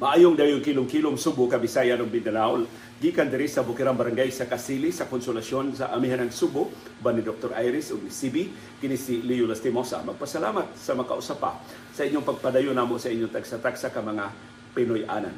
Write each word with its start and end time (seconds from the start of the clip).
Maayong 0.00 0.32
dayon 0.32 0.64
kilong-kilong 0.64 1.20
Subo, 1.20 1.44
Kabisaya 1.44 1.92
ng 2.00 2.08
Mindanao. 2.08 2.64
Gikan 3.04 3.28
diri 3.28 3.44
sa 3.44 3.60
Bukirang 3.60 3.92
Barangay 3.92 4.32
sa 4.32 4.48
Kasili 4.48 4.96
sa 4.96 5.04
konsolasyon 5.04 5.76
sa 5.76 5.92
amihan 5.92 6.24
ng 6.24 6.32
Subo 6.32 6.72
ba 7.04 7.12
ni 7.12 7.20
Dr. 7.20 7.52
Iris 7.52 7.92
ug 7.92 8.00
ni 8.00 8.08
CB 8.08 8.48
kini 8.80 8.96
si 8.96 9.20
Leo 9.20 9.44
Lastimosa. 9.44 10.00
Magpasalamat 10.00 10.72
sa 10.72 10.96
makausapa 10.96 11.60
sa 11.92 12.08
inyong 12.08 12.24
pagpadayon 12.24 12.72
namo 12.72 12.96
sa 12.96 13.12
inyong 13.12 13.28
tagsa-tagsa 13.28 13.92
ka 13.92 14.00
mga 14.00 14.32
Pinoy-anan. 14.72 15.36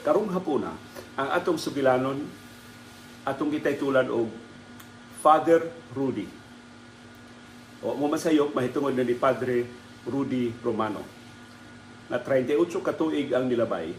Karong 0.00 0.32
hapuna 0.32 0.72
ang 1.20 1.28
atong 1.36 1.60
sugilanon 1.60 2.24
atong 3.28 3.52
gitaytulan 3.52 4.08
og 4.08 4.32
Father 5.20 5.60
Rudy. 5.92 6.24
O 7.84 7.92
mo 8.00 8.08
masayop 8.08 8.56
mahitungod 8.56 8.96
na 8.96 9.04
ni 9.04 9.12
Padre 9.12 9.68
Rudy 10.08 10.56
Romano 10.64 11.13
na 12.08 12.20
38 12.20 12.84
katuig 12.84 13.32
ang 13.32 13.48
nilabay 13.48 13.92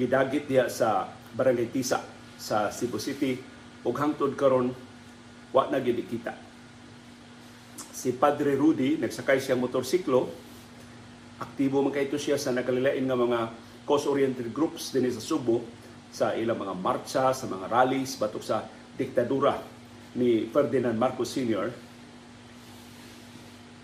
gidagit 0.00 0.48
diya 0.48 0.72
sa 0.72 1.12
Barangay 1.36 1.68
Tisa 1.68 2.00
sa 2.40 2.72
Cebu 2.72 2.96
City 2.96 3.36
ug 3.84 3.92
hangtod 4.00 4.32
karon 4.32 4.72
wa 5.52 5.68
na 5.68 5.76
gid. 5.82 6.00
Si 7.92 8.16
Padre 8.16 8.56
Rudy 8.56 8.96
nagsakay 8.96 9.42
siyang 9.42 9.60
motorsiklo 9.60 10.32
aktibo 11.40 11.84
man 11.84 11.92
kayto 11.92 12.16
siya 12.16 12.40
sa 12.40 12.52
nakalilain 12.52 13.04
nga 13.04 13.16
mga 13.16 13.40
cause-oriented 13.84 14.52
groups 14.52 14.92
dinhi 14.92 15.12
sa 15.12 15.24
Subo 15.24 15.64
sa 16.12 16.36
ilang 16.36 16.60
mga 16.60 16.74
marcha, 16.76 17.32
sa 17.32 17.44
mga 17.48 17.68
rallies 17.70 18.16
batok 18.20 18.44
sa 18.44 18.64
diktadura 18.96 19.56
ni 20.16 20.48
Ferdinand 20.52 20.96
Marcos 20.96 21.32
Sr. 21.32 21.72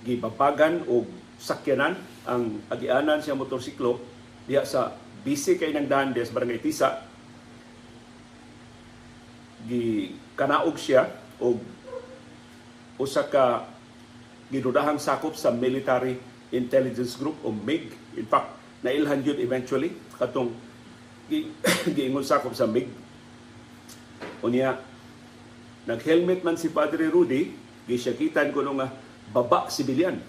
Gibabagan 0.05 0.84
o 0.87 1.07
sakyanan 1.41 1.96
ang 2.27 2.61
agianan 2.69 3.23
siya 3.23 3.39
motorsiklo 3.39 4.03
diya 4.45 4.66
sa 4.66 4.95
bisi 5.23 5.59
kay 5.59 5.71
nang 5.74 5.87
Dandes 5.87 6.35
Barangay 6.35 6.59
Tisa 6.63 7.02
gi 9.66 10.15
kanaog 10.38 10.79
siya 10.79 11.10
og 11.43 11.59
usa 13.02 13.27
ka 13.27 13.66
ginudahang 14.51 15.02
sakop 15.02 15.35
sa 15.35 15.51
Military 15.51 16.16
Intelligence 16.55 17.18
Group 17.18 17.43
o 17.43 17.51
MIG. 17.51 17.91
In 18.15 18.27
fact, 18.30 18.55
nailhan 18.87 19.27
yun 19.27 19.38
eventually 19.43 19.90
katong 20.15 20.55
gi- 21.27 21.51
giingon 21.96 22.23
sakop 22.23 22.55
sa 22.55 22.71
MIG. 22.71 22.87
Unya, 24.46 24.79
nag-helmet 25.90 26.46
man 26.46 26.55
si 26.55 26.71
Padre 26.71 27.11
Rudy, 27.11 27.51
gisyakitan 27.90 28.55
ko 28.55 28.63
nga 28.63 28.95
baba 29.35 29.66
sibilyan. 29.66 30.23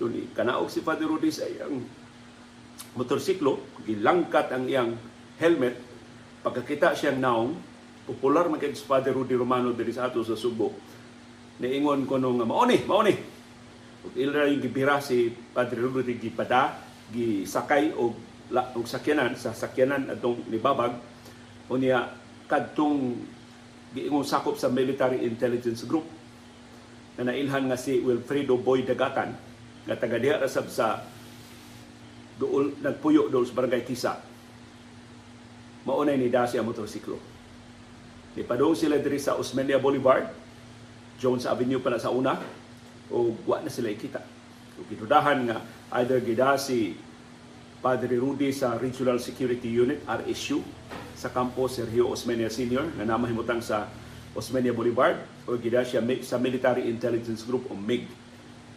So 0.00 0.08
ni 0.08 0.32
kanaog 0.32 0.72
si 0.72 0.80
Padre 0.80 1.04
Rudy 1.04 1.28
sa 1.28 1.44
iyang 1.44 1.76
motorsiklo, 2.96 3.84
gilangkat 3.84 4.48
ang 4.48 4.64
iyang 4.64 4.96
helmet, 5.36 5.76
pagkakita 6.40 6.96
siyang 6.96 7.20
naong, 7.20 7.52
popular 8.08 8.48
man 8.48 8.56
kay 8.56 8.72
si 8.72 8.88
Padre 8.88 9.12
Rudy 9.12 9.36
Romano 9.36 9.76
diri 9.76 9.92
sa 9.92 10.08
ato 10.08 10.24
sa 10.24 10.40
Subo. 10.40 10.72
Niingon 11.60 12.08
ko 12.08 12.16
nung 12.16 12.40
maoni, 12.40 12.80
maoni. 12.88 13.12
Ug 14.00 14.16
ila 14.16 14.48
yung 14.48 14.64
gibira 14.64 15.04
si 15.04 15.28
Padre 15.28 15.84
Rudy 15.84 16.16
gipada, 16.16 16.80
gisakay 17.12 17.92
og 17.92 18.16
la, 18.56 18.72
og 18.72 18.88
sakyanan 18.88 19.36
sa 19.36 19.52
sakyanan 19.52 20.08
atong 20.16 20.48
nibabag 20.48 20.96
unya 21.68 22.08
kadtong 22.48 23.20
giingon 23.92 24.24
sakop 24.24 24.56
sa 24.56 24.72
Military 24.72 25.28
Intelligence 25.28 25.84
Group 25.84 26.08
na 27.20 27.28
nailhan 27.28 27.68
nga 27.68 27.76
si 27.76 28.00
Wilfredo 28.00 28.56
Boy 28.56 28.88
Dagatan 28.88 29.49
nga 29.86 29.96
taga 29.96 30.20
diha 30.20 30.40
ra 30.40 30.48
sa 30.48 31.04
dool 32.40 32.72
nagpuyo 32.80 33.28
dool 33.28 33.44
sa 33.44 33.56
barangay 33.56 33.84
Tisa. 33.84 34.16
Maunay 35.84 36.16
ni 36.16 36.28
Dasi 36.28 36.60
ang 36.60 36.68
motorsiklo. 36.68 37.16
Nipadong 38.36 38.76
sila 38.76 39.00
diri 39.00 39.18
sa 39.18 39.36
Osmeña 39.36 39.80
Boulevard, 39.80 40.28
Jones 41.20 41.48
Avenue 41.48 41.82
pa 41.82 41.92
na 41.92 42.00
sa 42.00 42.12
una, 42.12 42.38
o 43.10 43.34
wa 43.44 43.58
na 43.60 43.68
sila 43.72 43.90
ikita. 43.90 44.22
So, 44.76 44.86
ginudahan 44.86 45.50
nga 45.50 45.58
either 46.00 46.22
gida 46.22 46.54
si 46.56 46.94
Padre 47.80 48.20
Rudy 48.20 48.52
sa 48.52 48.76
Regional 48.76 49.18
Security 49.18 49.66
Unit, 49.66 50.04
RSU, 50.04 50.60
sa 51.16 51.32
kampo 51.32 51.68
Sergio 51.68 52.08
Osmeña 52.12 52.48
Sr. 52.48 52.96
na 52.96 53.04
namahimutang 53.04 53.60
sa 53.60 53.88
Osmeña 54.32 54.70
Boulevard 54.70 55.20
o 55.44 55.58
gida 55.58 55.82
siya 55.82 56.00
sa 56.22 56.38
Military 56.38 56.86
Intelligence 56.88 57.42
Group 57.42 57.68
o 57.68 57.74
MIG. 57.74 58.19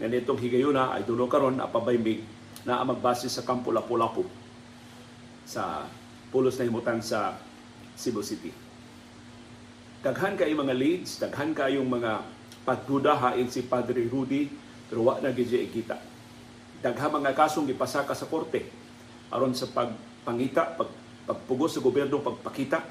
Nga 0.02 0.08
nitong 0.10 0.42
higayuna 0.42 0.94
ay 0.98 1.06
dulo 1.06 1.30
karon 1.30 1.62
apabay 1.62 2.02
MIG 2.02 2.26
na 2.66 2.82
magbase 2.82 3.28
sa 3.28 3.46
kampo 3.46 3.70
Lapu-Lapu 3.70 4.26
sa 5.44 5.86
pulos 6.32 6.56
na 6.58 6.66
himutang 6.66 7.04
sa 7.04 7.38
Cebu 7.94 8.24
City. 8.26 8.50
Daghan 10.04 10.36
kay 10.36 10.52
mga 10.52 10.74
leads, 10.76 11.22
daghan 11.22 11.56
kayong 11.56 11.88
mga 11.88 12.26
pagduda 12.64 13.16
hain 13.20 13.48
si 13.48 13.64
Padre 13.64 14.08
Rudy 14.08 14.50
pero 14.88 15.06
wa 15.06 15.20
na 15.20 15.32
gid 15.32 15.48
siya 15.48 15.64
ikita. 15.64 15.96
Daghan 16.84 17.22
mga 17.22 17.38
kasong 17.38 17.70
gipasaka 17.70 18.12
sa 18.18 18.28
korte 18.28 18.68
aron 19.32 19.56
sa 19.56 19.70
pagpangita, 19.72 20.76
pag, 20.76 20.90
pagpugos 21.24 21.78
sa 21.78 21.84
gobyerno, 21.84 22.20
pagpakita 22.20 22.84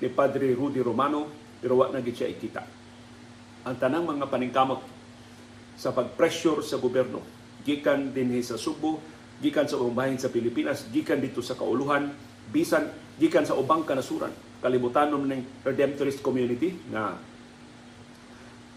ni 0.00 0.08
Padre 0.12 0.52
Rudy 0.52 0.84
Romano 0.84 1.30
pero 1.62 1.80
wa 1.80 1.88
na 1.88 2.04
gid 2.04 2.18
ikita. 2.18 2.64
Ang 3.64 3.76
tanang 3.76 4.08
mga 4.08 4.28
paningkamot 4.28 4.99
sa 5.80 5.96
pag-pressure 5.96 6.60
sa 6.60 6.76
gobyerno 6.76 7.40
gikan 7.64 8.12
dinhi 8.12 8.44
sa 8.44 8.60
Subo, 8.60 9.00
gikan 9.40 9.68
sa 9.68 9.80
ubang 9.80 9.96
bahin 9.96 10.20
sa 10.20 10.32
Pilipinas, 10.32 10.88
gikan 10.92 11.20
dito 11.20 11.40
sa 11.40 11.56
kauluhan, 11.56 12.12
bisan 12.52 12.88
gikan 13.16 13.44
sa 13.44 13.56
ubang 13.56 13.84
kanasuran. 13.84 14.32
Kalibutanon 14.60 15.24
ng 15.24 15.64
Redemptorist 15.64 16.20
community 16.20 16.76
na 16.92 17.16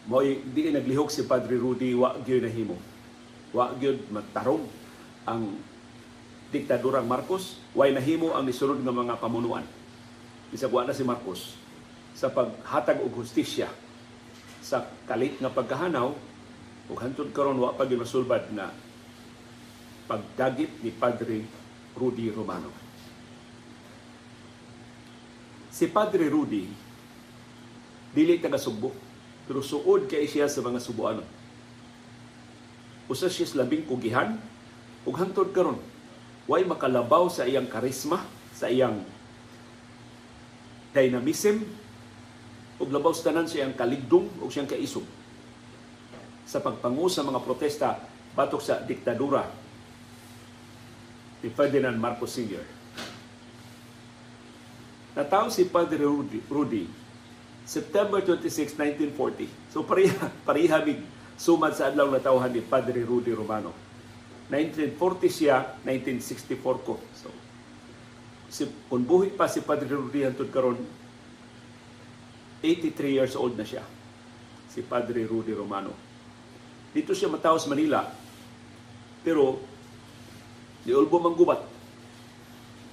mo 0.08 0.20
di 0.24 0.72
naglihok 0.72 1.12
si 1.12 1.24
Padre 1.28 1.60
Rudy 1.60 1.96
wa 1.96 2.16
gyud 2.24 2.44
nahimo. 2.44 2.76
Wa 3.52 3.76
gyud 3.76 4.08
matarong 4.12 4.64
ang 5.28 5.60
diktadurang 6.52 7.08
Marcos, 7.08 7.60
way 7.76 7.92
nahimo 7.92 8.36
ang 8.36 8.48
nisulod 8.48 8.80
nga 8.84 8.96
mga 8.96 9.20
pamunuan. 9.20 9.64
Bisag 10.52 10.72
wa 10.72 10.88
na 10.88 10.96
si 10.96 11.04
Marcos 11.04 11.56
sa 12.14 12.30
paghatag 12.30 13.02
og 13.02 13.16
hustisya 13.16 13.68
sa 14.64 14.86
kalit 15.10 15.40
nga 15.42 15.52
pagkahanaw 15.52 16.14
ug 16.92 16.98
hantod 17.00 17.32
karon 17.32 17.60
wa 17.60 17.72
pa 17.72 17.88
masulbad 17.88 18.52
na 18.52 18.72
pagdagit 20.04 20.84
ni 20.84 20.92
Padre 20.92 21.48
Rudy 21.96 22.28
Romano. 22.34 22.72
Si 25.72 25.88
Padre 25.88 26.28
Rudy 26.28 26.68
dili 28.14 28.38
taga 28.38 28.60
Subo 28.60 28.92
pero 29.48 29.60
suod 29.64 30.08
kay 30.08 30.28
siya 30.28 30.48
sa 30.48 30.64
mga 30.64 30.80
Subuanon. 30.80 31.28
Usa 33.08 33.28
siya 33.28 33.64
labing 33.64 33.88
kugihan 33.88 34.36
ug 35.04 35.16
hantod 35.20 35.52
karon 35.56 35.80
way 36.48 36.68
makalabaw 36.68 37.32
sa 37.32 37.48
iyang 37.48 37.68
karisma, 37.72 38.20
sa 38.52 38.68
iyang 38.68 39.04
dynamism 40.92 41.64
ug 42.78 42.88
labaw 42.92 43.16
sa 43.16 43.32
tanan 43.32 43.48
sa 43.48 43.64
iyang 43.64 43.76
kaligdong 43.76 44.28
ug 44.44 44.52
siyang 44.52 44.68
kaisog 44.68 45.08
sa 46.44 46.60
pagpangu 46.60 47.08
sa 47.08 47.24
mga 47.24 47.40
protesta 47.42 48.00
batok 48.34 48.62
sa 48.62 48.82
diktadura 48.84 49.46
ni 51.44 51.50
Ferdinand 51.52 51.96
Marcos 52.00 52.32
Sr. 52.34 52.64
Nataw 55.14 55.52
si 55.54 55.70
Padre 55.70 56.02
Rudy, 56.02 56.42
Rudy 56.50 56.84
September 57.64 58.20
26, 58.20 58.76
1940. 59.14 59.48
So 59.72 59.86
pareha 59.86 60.80
big 60.88 61.00
sumad 61.40 61.74
sa 61.74 61.90
adlaw 61.90 62.12
natawhan 62.12 62.52
ni 62.52 62.62
Padre 62.62 63.02
Rudy 63.02 63.32
Romano. 63.32 63.72
1940 64.52 65.32
siya, 65.32 65.80
1964 65.82 66.88
ko. 66.88 67.00
So, 67.16 67.32
si, 68.52 68.68
kung 68.92 69.08
buhi 69.08 69.34
pa 69.34 69.48
si 69.50 69.64
Padre 69.64 69.90
Rudy 69.90 70.28
hantod 70.28 70.52
karon 70.52 70.78
83 72.62 73.18
years 73.18 73.34
old 73.40 73.56
na 73.56 73.66
siya. 73.66 73.82
Si 74.70 74.84
Padre 74.84 75.24
Rudy 75.26 75.56
Romano. 75.56 75.96
Dito 76.94 77.12
siya 77.18 77.34
mataw 77.34 77.58
sa 77.58 77.74
Manila. 77.74 78.06
Pero, 79.26 79.60
di 80.86 80.94
ulbo 80.94 81.18
manggubat 81.18 81.74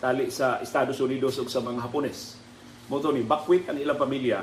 tali 0.01 0.33
sa 0.33 0.59
Estados 0.65 0.97
Unidos 1.05 1.37
ug 1.37 1.53
sa 1.53 1.61
mga 1.61 1.85
Hapones. 1.85 2.41
Moto 2.89 3.13
ni 3.13 3.21
bakwit 3.21 3.69
ang 3.69 3.77
ilang 3.77 4.01
pamilya 4.01 4.43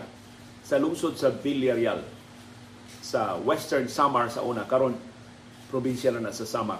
sa 0.61 0.77
lungsod 0.77 1.17
sa 1.17 1.33
Villarreal 1.33 2.05
sa 3.01 3.39
Western 3.39 3.87
Samar 3.87 4.27
sa 4.27 4.43
una 4.43 4.67
karon 4.67 4.93
probinsya 5.71 6.11
na 6.11 6.21
na 6.21 6.35
sa 6.35 6.43
Samar. 6.43 6.79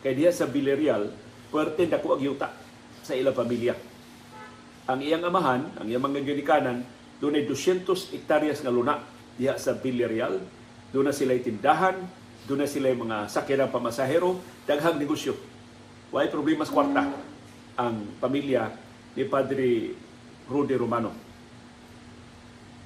Kay 0.00 0.16
diha 0.16 0.32
sa 0.32 0.46
Villarreal, 0.46 1.10
puwerte 1.50 1.90
dako 1.90 2.16
ang 2.16 2.22
yuta 2.22 2.48
sa 3.02 3.12
ilang 3.18 3.34
pamilya. 3.34 3.74
Ang 4.86 5.02
iyang 5.02 5.26
amahan, 5.26 5.62
ang 5.78 5.86
iyang 5.86 6.02
mga 6.02 6.24
ginikanan, 6.24 6.86
doon 7.20 7.36
ay 7.36 7.44
200 7.44 7.84
hektaryas 8.16 8.64
nga 8.64 8.72
luna 8.72 9.02
diha 9.36 9.58
sa 9.58 9.76
Villarreal. 9.76 10.40
Doon 10.90 11.10
na 11.10 11.14
sila 11.14 11.38
tindahan, 11.38 11.96
doon 12.50 12.66
na 12.66 12.68
sila 12.68 12.90
mga 12.90 13.30
sakyan 13.30 13.70
pamasahero, 13.70 14.42
daghang 14.66 14.98
negosyo. 14.98 15.38
Way 16.10 16.26
problema 16.26 16.66
sa 16.66 16.74
kwarta 16.74 17.06
ang 17.78 17.96
pamilya 18.18 18.74
ni 19.14 19.22
Padre 19.26 19.94
Rudy 20.50 20.74
Romano. 20.74 21.14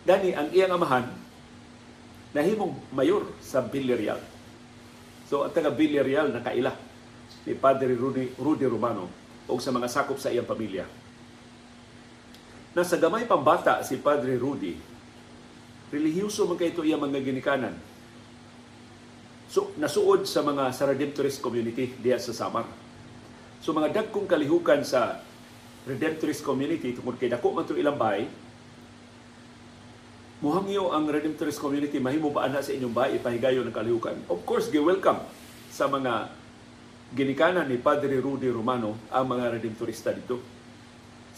Gani 0.05 0.37
ang 0.37 0.53
iyang 0.53 0.77
amahan 0.77 1.09
nahimong 2.37 2.77
mayor 2.93 3.25
sa 3.41 3.65
Villarreal. 3.65 4.21
So 5.25 5.49
ang 5.49 5.55
taga 5.57 5.73
Villarreal 5.73 6.29
nakaila 6.29 6.77
ni 7.49 7.57
Padre 7.57 7.97
Rudy, 7.97 8.37
Rudy 8.37 8.69
Romano 8.69 9.09
o 9.49 9.57
sa 9.57 9.73
mga 9.73 9.89
sakop 9.89 10.21
sa 10.21 10.29
iyang 10.29 10.45
pamilya. 10.45 10.85
Nasa 12.77 13.01
gamay 13.01 13.25
pambata 13.25 13.81
si 13.87 13.97
Padre 13.97 14.37
Rudy, 14.37 14.77
relihiyoso 15.89 16.45
man 16.45 16.59
kay 16.59 16.75
ito 16.75 16.83
iyang 16.83 17.01
mga 17.01 17.23
ginikanan. 17.23 17.94
So, 19.55 19.71
nasuod 19.79 20.27
sa 20.27 20.43
mga 20.43 20.75
sa 20.75 20.83
Redemptorist 20.91 21.39
community 21.39 21.95
diya 22.03 22.19
sa 22.19 22.35
Samar. 22.35 22.67
So, 23.63 23.71
mga 23.71 24.03
dagkong 24.03 24.27
kalihukan 24.27 24.83
sa 24.83 25.23
Redemptorist 25.87 26.43
community 26.43 26.91
tungkol 26.91 27.15
kay 27.15 27.31
dako 27.31 27.55
man 27.55 27.63
ilang 27.79 27.95
bahay, 27.95 28.27
muhangyo 30.43 30.91
ang 30.91 31.07
Redemptorist 31.07 31.63
community 31.63 32.03
mahimo 32.03 32.35
ba 32.35 32.51
ana 32.51 32.67
sa 32.67 32.75
inyong 32.75 32.91
bahay 32.91 33.15
ipahigayo 33.15 33.63
ng 33.63 33.71
kalihukan. 33.71 34.27
Of 34.27 34.43
course, 34.43 34.75
gi-welcome 34.75 35.23
sa 35.71 35.87
mga 35.87 36.35
ginikanan 37.15 37.71
ni 37.71 37.79
Padre 37.79 38.19
Rudy 38.19 38.51
Romano 38.51 38.99
ang 39.07 39.39
mga 39.39 39.55
Redemptorista 39.55 40.11
dito. 40.11 40.43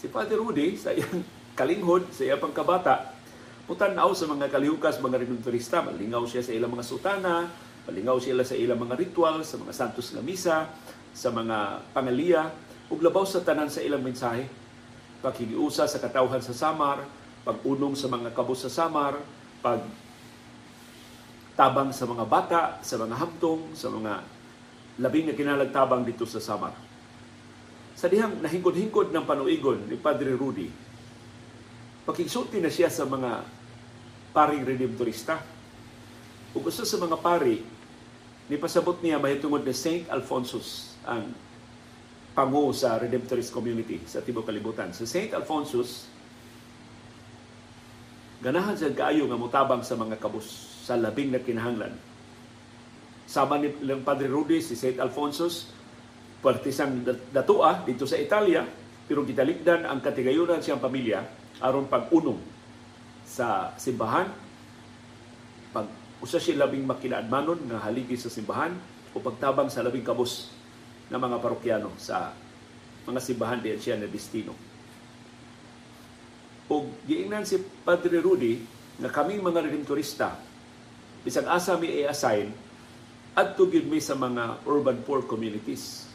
Si 0.01 0.09
Padre 0.09 0.41
Rudy 0.41 0.73
sa 0.73 0.89
iyang 0.89 1.21
kalinghod, 1.53 2.09
sa 2.09 2.25
iyang 2.25 2.41
pangkabata, 2.41 3.13
mutanaw 3.69 4.09
sa 4.17 4.25
mga 4.25 4.49
kalihukas, 4.49 4.97
mga 5.05 5.21
Redemptorista, 5.21 5.85
malingaw 5.85 6.25
siya 6.25 6.41
sa 6.41 6.49
ilang 6.57 6.73
mga 6.73 6.81
sutana, 6.81 7.66
malingaw 7.87 8.19
sila 8.19 8.43
sa 8.43 8.59
ilang 8.59 8.83
mga 8.83 8.99
ritual, 8.99 9.47
sa 9.47 9.55
mga 9.55 9.71
santos 9.71 10.11
nga 10.11 10.19
misa, 10.19 10.67
sa 11.15 11.31
mga 11.31 11.87
pangaliya, 11.95 12.51
ug 12.91 12.99
labaw 12.99 13.23
sa 13.23 13.39
tanan 13.39 13.71
sa 13.71 13.79
ilang 13.79 14.03
mensahe. 14.03 14.45
Pakigiusa 15.23 15.87
sa 15.87 15.97
katawhan 15.97 16.43
sa 16.43 16.51
Samar, 16.51 17.07
pag-unong 17.47 17.95
sa 17.95 18.11
mga 18.11 18.35
kabos 18.35 18.67
sa 18.67 18.71
Samar, 18.71 19.15
pag 19.63 19.81
tabang 21.57 21.89
sa 21.89 22.05
mga 22.05 22.25
bata, 22.27 22.61
sa 22.85 23.01
mga 23.01 23.15
hamtong, 23.17 23.73
sa 23.73 23.89
mga 23.89 24.21
labing 25.01 25.31
na 25.31 25.33
kinalagtabang 25.33 26.05
dito 26.05 26.27
sa 26.29 26.43
Samar. 26.43 26.75
Sa 27.97 28.05
dihang 28.05 28.43
nahingkod-hingkod 28.45 29.09
ng 29.09 29.25
panuigon 29.25 29.89
ni 29.89 29.97
Padre 29.97 30.37
Rudy, 30.37 30.69
pakigsulti 32.05 32.61
na 32.61 32.69
siya 32.69 32.93
sa 32.93 33.09
mga 33.09 33.41
paring 34.35 34.61
redemptorista. 34.61 35.41
Ug 36.53 36.69
usa 36.69 36.85
sa 36.85 37.01
mga 37.01 37.17
pari, 37.17 37.76
ni 38.47 38.55
pasabot 38.55 38.95
niya 39.03 39.19
mahitungod 39.19 39.67
na 39.67 39.75
Saint 39.75 40.07
Alphonsus 40.07 40.95
ang 41.03 41.31
pangu 42.31 42.71
sa 42.71 42.95
Redemptorist 42.95 43.51
community 43.51 43.99
sa 44.07 44.23
Tibo 44.23 44.45
Kalibutan. 44.45 44.95
Sa 44.95 45.03
Saint 45.03 45.35
Alphonsus, 45.35 46.07
ganahan 48.39 48.77
siya 48.77 48.95
kaayo 48.95 49.27
nga 49.27 49.35
mutabang 49.35 49.83
sa 49.83 49.99
mga 49.99 50.15
kabus 50.21 50.47
sa 50.87 50.95
labing 50.95 51.35
na 51.35 51.43
kinahanglan 51.43 51.91
Sama 53.27 53.59
ni 53.59 53.67
ng 53.83 54.07
Padre 54.07 54.31
Rudy, 54.31 54.63
si 54.63 54.79
St. 54.79 55.03
Alphonsus, 55.03 55.67
partisang 56.39 57.03
datua 57.35 57.83
dito 57.83 58.07
sa 58.07 58.15
Italia, 58.15 58.63
pero 59.03 59.27
gitalikdan 59.27 59.83
ang 59.83 59.99
katigayunan 59.99 60.63
siyang 60.63 60.79
pamilya 60.79 61.27
aron 61.59 61.91
pag-unom 61.91 62.39
sa 63.27 63.75
simbahan, 63.75 64.31
usa 66.21 66.41
siya 66.41 66.65
labing 66.65 66.85
makinaadmanon 66.85 67.69
nga 67.69 67.85
haligi 67.85 68.17
sa 68.17 68.31
simbahan 68.31 68.73
o 69.13 69.21
pagtabang 69.21 69.69
sa 69.69 69.85
labing 69.85 70.05
kabus 70.05 70.49
ng 71.07 71.19
mga 71.19 71.37
parokyano 71.39 71.93
sa 72.01 72.33
mga 73.07 73.19
simbahan 73.21 73.61
diyan 73.63 73.79
siya 73.79 73.95
na 73.95 74.09
destino. 74.09 74.51
O 76.67 76.83
giingnan 77.07 77.47
si 77.47 77.61
Padre 77.61 78.19
Rudy 78.19 78.59
nga 78.99 79.13
kaming 79.13 79.45
mga 79.45 79.63
redemptorista 79.63 80.35
bisag 81.21 81.47
asa 81.47 81.77
mi 81.77 81.91
i-assign 81.91 82.49
adto 83.37 83.69
gid 83.69 83.85
mi 83.85 84.01
sa 84.01 84.17
mga 84.17 84.65
urban 84.65 85.05
poor 85.05 85.21
communities 85.23 86.09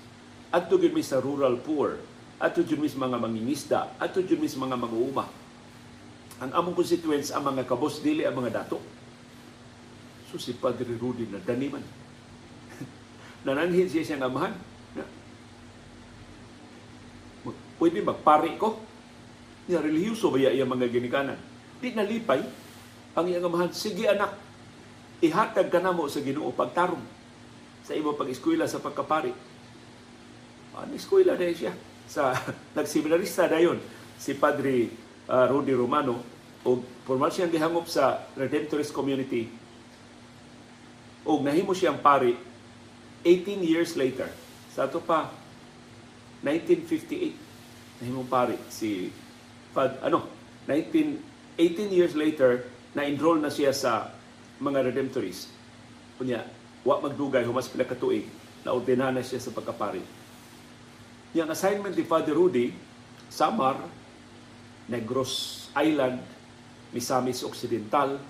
adto 0.51 0.77
gid 0.77 0.91
mi 0.91 1.05
sa 1.05 1.23
rural 1.23 1.63
poor 1.63 1.97
adto 2.43 2.67
gid 2.67 2.83
mi 2.83 2.91
sa 2.91 2.99
mga 3.07 3.17
mangingisda 3.23 3.81
adto 4.03 4.21
gid 4.27 4.43
mi 4.43 4.51
sa 4.51 4.59
mga 4.59 4.75
manguuma 4.75 5.31
ang 6.43 6.51
among 6.51 6.75
constituents 6.75 7.31
ang 7.31 7.47
mga 7.47 7.63
kabos 7.71 8.03
dili 8.03 8.27
ang 8.27 8.35
mga 8.35 8.51
dato 8.51 8.83
so 10.33 10.41
si 10.41 10.57
Padre 10.57 10.97
Rudy 10.97 11.29
na 11.29 11.37
daniman. 11.45 11.85
Nananhin 13.45 13.85
siya 13.85 14.17
siyang 14.17 14.33
amahan. 14.33 14.57
Na, 14.97 15.05
pwede 17.77 18.01
magpari 18.01 18.57
ko? 18.57 18.81
Niya 19.69 19.85
relihiyoso 19.85 20.33
ba 20.33 20.41
iya 20.41 20.65
mga 20.65 20.89
ginikanan? 20.89 21.37
Di 21.85 21.93
nalipay 21.93 22.41
ang 23.13 23.29
iyang 23.29 23.53
amahan. 23.53 23.69
Sige 23.77 24.09
anak 24.09 24.33
ihatag 25.21 25.69
ka 25.69 25.85
na 25.85 25.93
mo 25.93 26.09
sa 26.09 26.25
Ginoo 26.25 26.49
pagtarong 26.57 27.05
sa 27.85 27.93
imo 27.93 28.17
pag-eskwela 28.17 28.65
sa 28.65 28.81
pagkapari. 28.81 29.37
Ano 30.73 30.97
eskwela 30.97 31.37
dahil 31.37 31.53
siya? 31.53 31.73
Sa 32.09 32.33
nagseminarista 32.79 33.53
dayon 33.53 33.77
si 34.17 34.33
Padre 34.33 34.89
uh, 35.29 35.45
Rudy 35.53 35.77
Romano. 35.77 36.25
O 36.63 36.79
formal 37.05 37.29
siyang 37.29 37.53
gihangop 37.53 37.91
sa 37.91 38.33
Redemptorist 38.39 38.95
community 38.95 39.62
o 41.23 41.39
nahimo 41.43 41.75
siyang 41.75 41.99
pari 41.99 42.35
18 43.25 43.63
years 43.63 43.95
later. 43.95 44.27
Sa 44.75 44.87
ato 44.87 44.99
pa 44.99 45.31
1958 46.43 48.03
nahimong 48.03 48.27
pari 48.27 48.59
si 48.67 49.15
Pad, 49.73 50.03
ano 50.05 50.27
19 50.67 51.33
18 51.57 51.93
years 51.93 52.17
later 52.17 52.65
na 52.97 53.05
enroll 53.05 53.41
na 53.41 53.53
siya 53.53 53.73
sa 53.77 54.13
mga 54.61 54.89
redemptorist. 54.89 55.53
Kunya, 56.17 56.45
wa 56.83 57.01
magdugay 57.01 57.45
humas 57.45 57.69
pila 57.69 57.85
ka 57.85 57.97
tuig 57.97 58.27
na 58.63 59.23
siya 59.23 59.43
sa 59.43 59.51
pagkapari. 59.51 60.03
Yang 61.33 61.49
assignment 61.57 61.95
ni 61.97 62.05
Father 62.05 62.37
Rudy, 62.37 62.71
Samar, 63.33 63.81
Negros 64.87 65.67
Island, 65.73 66.21
Misamis 66.93 67.41
Occidental, 67.43 68.21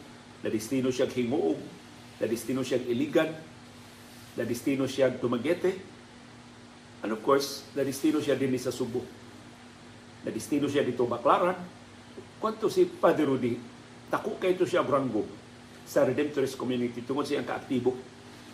na 0.42 0.48
destino 0.48 0.88
siya 0.94 1.10
Hinguog, 1.10 1.58
na 2.22 2.30
destino 2.30 2.62
siya 2.62 2.78
Iligan, 2.78 3.34
na 4.38 4.46
destino 4.46 4.86
siya 4.86 5.10
Dumaguete, 5.10 5.74
and 7.02 7.10
of 7.10 7.18
course, 7.26 7.66
na 7.74 7.82
destino 7.82 8.22
siya 8.22 8.38
din 8.38 8.54
sa 8.62 8.70
Subo. 8.70 9.02
Na 10.22 10.30
destino 10.30 10.70
siya 10.70 10.86
dito 10.86 11.02
Baclaran. 11.02 11.58
Kwanto 12.38 12.70
si 12.70 12.86
Father 12.86 13.26
Rudy, 13.26 13.58
taku 14.06 14.38
kay 14.38 14.54
ito 14.54 14.62
siya 14.62 14.86
Brango, 14.86 15.26
sa 15.82 16.06
Redemptorist 16.06 16.54
community 16.54 17.02
tungod 17.02 17.26
sa 17.26 17.34
iyang 17.34 17.48
kaaktibo 17.48 17.92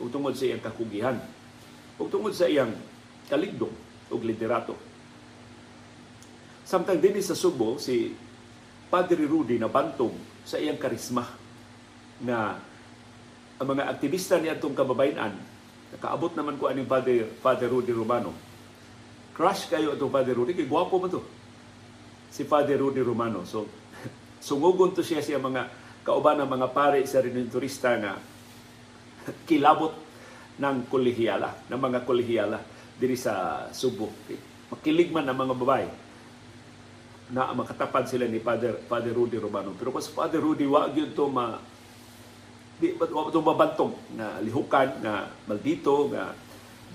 ug 0.01 0.09
tungod 0.09 0.33
sa 0.33 0.49
iyang 0.49 0.65
kakugihan 0.65 1.17
ug 2.01 2.09
tungod 2.09 2.33
sa 2.33 2.49
iyang 2.49 2.73
kaligdong 3.29 3.73
ug 4.09 4.21
liderato. 4.25 4.73
Samtang 6.65 7.01
dinhi 7.01 7.21
sa 7.21 7.37
Subo 7.37 7.77
si 7.77 8.13
Padre 8.89 9.29
Rudy 9.29 9.61
na 9.61 9.69
bantong 9.69 10.17
sa 10.45 10.57
iyang 10.57 10.81
karisma 10.81 11.25
na 12.25 12.57
ang 13.59 13.67
mga 13.75 13.91
aktivista 13.91 14.39
niya 14.39 14.55
itong 14.55 14.79
kababayan 14.79 15.35
nakaabot 15.95 16.33
naman 16.39 16.55
ko 16.61 16.71
aning 16.71 16.87
Father, 16.87 17.27
Father 17.43 17.67
Rudy 17.67 17.91
Romano. 17.91 18.31
Crush 19.35 19.71
kayo 19.71 19.95
itong 19.95 20.13
Father 20.13 20.35
Rudy, 20.37 20.55
kay 20.55 20.69
gwapo 20.69 21.01
man 21.01 21.11
to. 21.11 21.23
Si 22.29 22.45
Father 22.45 22.77
Rudy 22.79 23.01
Romano. 23.01 23.43
So, 23.49 23.67
sungugon 24.47 24.93
to 24.95 25.03
siya 25.03 25.25
siya 25.25 25.41
mga 25.41 25.71
kauban 26.05 26.39
ng 26.45 26.51
mga 26.51 26.69
pare 26.71 27.01
sa 27.09 27.25
turista 27.25 27.97
nga 27.99 28.21
kilabot 29.45 29.93
ng 30.59 30.77
kolehiyala, 30.89 31.69
ng 31.69 31.81
mga 31.81 31.99
kolehiyala 32.05 32.59
diri 32.99 33.15
sa 33.15 33.67
Subo. 33.73 34.11
Makilig 34.69 35.11
man 35.13 35.29
ang 35.29 35.39
mga 35.39 35.55
babae 35.57 35.89
na 37.29 37.53
makatapad 37.53 38.09
sila 38.09 38.25
ni 38.25 38.41
Father, 38.41 38.77
Father 38.89 39.13
Rudy 39.13 39.37
Romano. 39.37 39.77
Pero 39.77 39.93
sa 40.01 40.13
Father 40.13 40.41
Rudy, 40.41 40.65
wag 40.65 40.97
yun 40.97 41.13
to 41.13 41.29
ma 41.29 41.61
di 42.79 42.95
ito 42.95 43.39
mabantong 43.43 43.95
na 44.15 44.39
lihukan 44.39 45.03
na 45.03 45.27
maldito 45.51 46.09
nga 46.15 46.31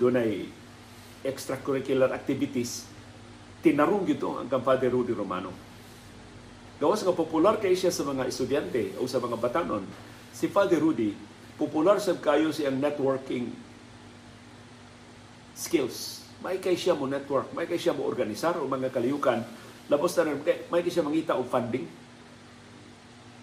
doon 0.00 0.16
ay 0.16 0.48
extracurricular 1.20 2.08
activities 2.12 2.88
tinarong 3.60 4.08
ito 4.08 4.32
ang 4.36 4.48
Father 4.48 4.88
Rudy 4.88 5.12
Romano 5.12 5.74
Gawas 6.74 7.06
nga 7.06 7.14
popular 7.14 7.54
kay 7.62 7.78
siya 7.78 7.94
sa 7.94 8.02
mga 8.02 8.26
estudyante 8.26 8.98
o 8.98 9.06
sa 9.06 9.22
mga 9.22 9.38
batanon, 9.38 9.86
si 10.34 10.50
Father 10.50 10.82
Rudy, 10.82 11.14
popular 11.54 12.02
sa 12.02 12.18
kayo 12.18 12.50
siyang 12.50 12.82
networking 12.82 13.54
skills. 15.54 16.26
May 16.42 16.58
kay 16.58 16.74
siya 16.74 16.98
mo 16.98 17.06
network, 17.06 17.54
may 17.54 17.70
kay 17.70 17.78
siya 17.78 17.94
mo 17.94 18.02
organisar 18.02 18.58
o 18.58 18.66
mga 18.66 18.90
kaliyukan, 18.90 19.46
labos 19.86 20.18
na 20.18 20.34
may 20.68 20.82
kay 20.82 20.90
siya 20.90 21.06
mangita 21.06 21.38
og 21.38 21.46
funding. 21.46 21.86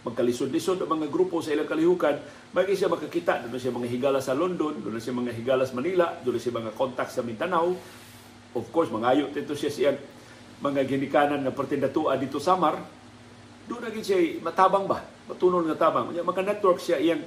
Magkalisod-lisod 0.02 0.82
ang 0.82 0.90
mga 0.98 1.14
grupo 1.14 1.46
sa 1.46 1.54
ilang 1.54 1.70
kalihukan, 1.70 2.18
kay 2.58 2.74
siya 2.74 2.90
makakita, 2.90 3.46
doon 3.46 3.62
siya 3.62 3.70
mga 3.70 3.90
higala 3.90 4.18
sa 4.18 4.34
London, 4.34 4.82
doon 4.82 4.98
siya 4.98 5.14
mga 5.14 5.30
higala 5.38 5.62
sa 5.62 5.78
Manila, 5.78 6.10
doon 6.26 6.42
siya 6.42 6.58
mga 6.58 6.74
contact 6.74 7.14
sa 7.14 7.22
Mindanao, 7.22 7.78
of 8.58 8.66
course 8.74 8.90
mangayo 8.90 9.30
tito 9.30 9.54
siya 9.54 9.72
siyang 9.72 10.00
mga 10.62 10.90
ginikanan 10.90 11.42
nga 11.46 11.54
pertindatua 11.54 12.18
dito 12.18 12.42
sa 12.42 12.58
Samar. 12.58 12.82
Doon 13.70 13.82
na 13.88 14.02
siya 14.02 14.42
matabang 14.42 14.90
ba? 14.90 15.06
Matunon 15.30 15.64
nga 15.70 15.88
tabang. 15.88 16.10
Unya, 16.12 16.26
maka 16.26 16.42
network 16.42 16.82
siya 16.82 16.98
iyang 16.98 17.22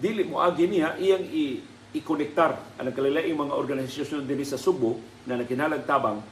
dili 0.00 0.24
mo 0.24 0.40
agi 0.40 0.64
niya 0.64 0.96
iyang 0.96 1.24
i 1.28 1.60
i-konektar 1.90 2.54
ang 2.78 2.94
kalilaing 2.94 3.34
mga 3.34 3.52
organisasyon 3.58 4.22
din 4.22 4.46
sa 4.46 4.54
Subo 4.54 5.02
na 5.26 5.34
nakinhalang 5.34 5.82
tabang 5.82 6.22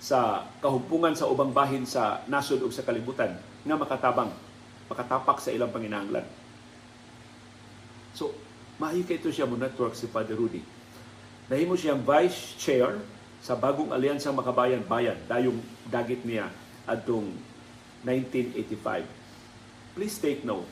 sa 0.00 0.48
kahumpungan 0.64 1.12
sa 1.12 1.28
ubang 1.28 1.52
bahin 1.52 1.84
sa 1.84 2.24
nasod 2.26 2.64
ug 2.64 2.72
sa 2.72 2.82
kalibutan 2.82 3.36
nga 3.36 3.76
makatabang 3.76 4.32
makatapak 4.92 5.40
sa 5.40 5.48
ilang 5.48 5.72
panginahanglan. 5.72 6.28
So, 8.12 8.36
maayo 8.76 9.00
kay 9.08 9.16
ito 9.16 9.32
siya 9.32 9.48
mo 9.48 9.56
network 9.56 9.96
si 9.96 10.04
Father 10.04 10.36
Rudy. 10.36 10.60
Nahimo 11.48 11.74
siyang 11.80 12.04
vice 12.04 12.60
chair 12.60 13.00
sa 13.40 13.56
bagong 13.56 13.90
alyansang 13.90 14.36
makabayan 14.36 14.84
bayan 14.84 15.16
dayong 15.26 15.56
dagit 15.88 16.20
niya 16.28 16.52
adtong 16.84 17.32
1985. 18.04 19.96
Please 19.96 20.16
take 20.20 20.44
note. 20.44 20.68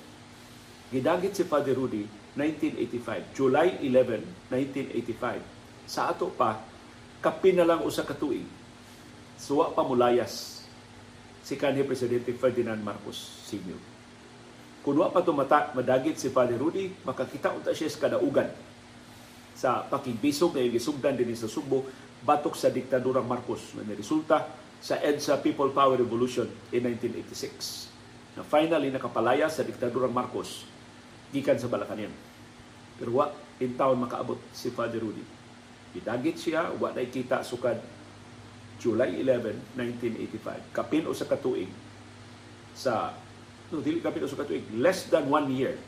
Gidagit 0.92 1.32
si 1.32 1.44
Father 1.48 1.72
Rudy 1.72 2.04
1985, 2.36 3.34
July 3.34 3.68
11, 3.82 4.22
1985. 4.52 5.42
Sa 5.90 6.14
ato 6.14 6.30
pa, 6.30 6.62
kapin 7.18 7.58
na 7.58 7.66
lang 7.66 7.82
usa 7.82 8.06
ka 8.06 8.14
tuig 8.14 8.46
suwa 9.40 9.72
pa 9.72 9.80
mulayas 9.80 10.62
si 11.40 11.56
kanhi 11.56 11.80
Presidente 11.80 12.30
Ferdinand 12.36 12.78
Marcos 12.78 13.16
Sr. 13.48 13.89
Kung 14.80 14.96
wa 14.96 15.12
pa 15.12 15.20
tumata, 15.20 15.76
madagit 15.76 16.16
si 16.16 16.32
Father 16.32 16.56
Rudy, 16.56 16.88
makakita 17.04 17.52
unta 17.52 17.76
siya 17.76 17.92
sa 17.92 18.08
kadaugan 18.08 18.48
sa 19.52 19.84
pakigbisog 19.84 20.56
na 20.56 20.64
igisugdan 20.64 21.20
din 21.20 21.36
sa 21.36 21.44
Subo 21.44 21.84
batok 22.24 22.56
sa 22.56 22.72
diktadurang 22.72 23.28
Marcos 23.28 23.76
na 23.76 23.84
resulta 23.92 24.48
sa 24.80 24.96
EDSA 24.96 25.44
People 25.44 25.68
Power 25.76 26.00
Revolution 26.00 26.48
in 26.72 26.80
1986 26.88 28.40
na 28.40 28.42
finally 28.44 28.88
nakapalaya 28.88 29.52
sa 29.52 29.60
diktadurang 29.60 30.16
Marcos 30.16 30.64
gikan 31.28 31.60
sa 31.60 31.68
Balakanian. 31.68 32.12
Pero 32.96 33.20
wa 33.20 33.28
in 33.60 33.76
taon 33.76 34.00
makaabot 34.00 34.40
si 34.56 34.72
Father 34.72 35.04
Rudy. 35.04 35.20
Gidagit 35.92 36.40
siya, 36.40 36.72
wa 36.80 36.96
na 36.96 37.04
kita 37.04 37.44
sukad 37.44 37.76
July 38.80 39.20
11, 39.20 39.76
1985. 39.76 40.72
Kapin 40.72 41.04
o 41.04 41.12
sa 41.12 41.28
katuig 41.28 41.68
sa 42.72 43.12
no, 43.70 43.82
dili 43.82 44.02
kapin 44.02 44.26
o 44.26 44.28
sa 44.28 44.42
katuig, 44.42 44.66
less 44.74 45.06
than 45.06 45.30
one 45.30 45.50
year 45.54 45.78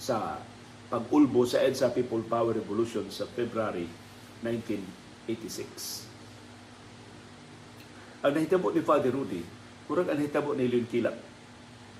sa 0.00 0.40
pag-ulbo 0.88 1.44
sa 1.44 1.60
EDSA 1.60 1.92
People 1.92 2.24
Power 2.24 2.56
Revolution 2.56 3.08
sa 3.12 3.28
February 3.28 3.88
1986. 4.42 6.08
Ang 8.24 8.32
nahitabo 8.32 8.72
ni 8.72 8.80
Father 8.80 9.12
Rudy, 9.12 9.44
kurang 9.84 10.08
ang 10.08 10.16
nahitabo 10.16 10.56
ni 10.56 10.64
Leon 10.68 10.88
Kilat. 10.88 11.16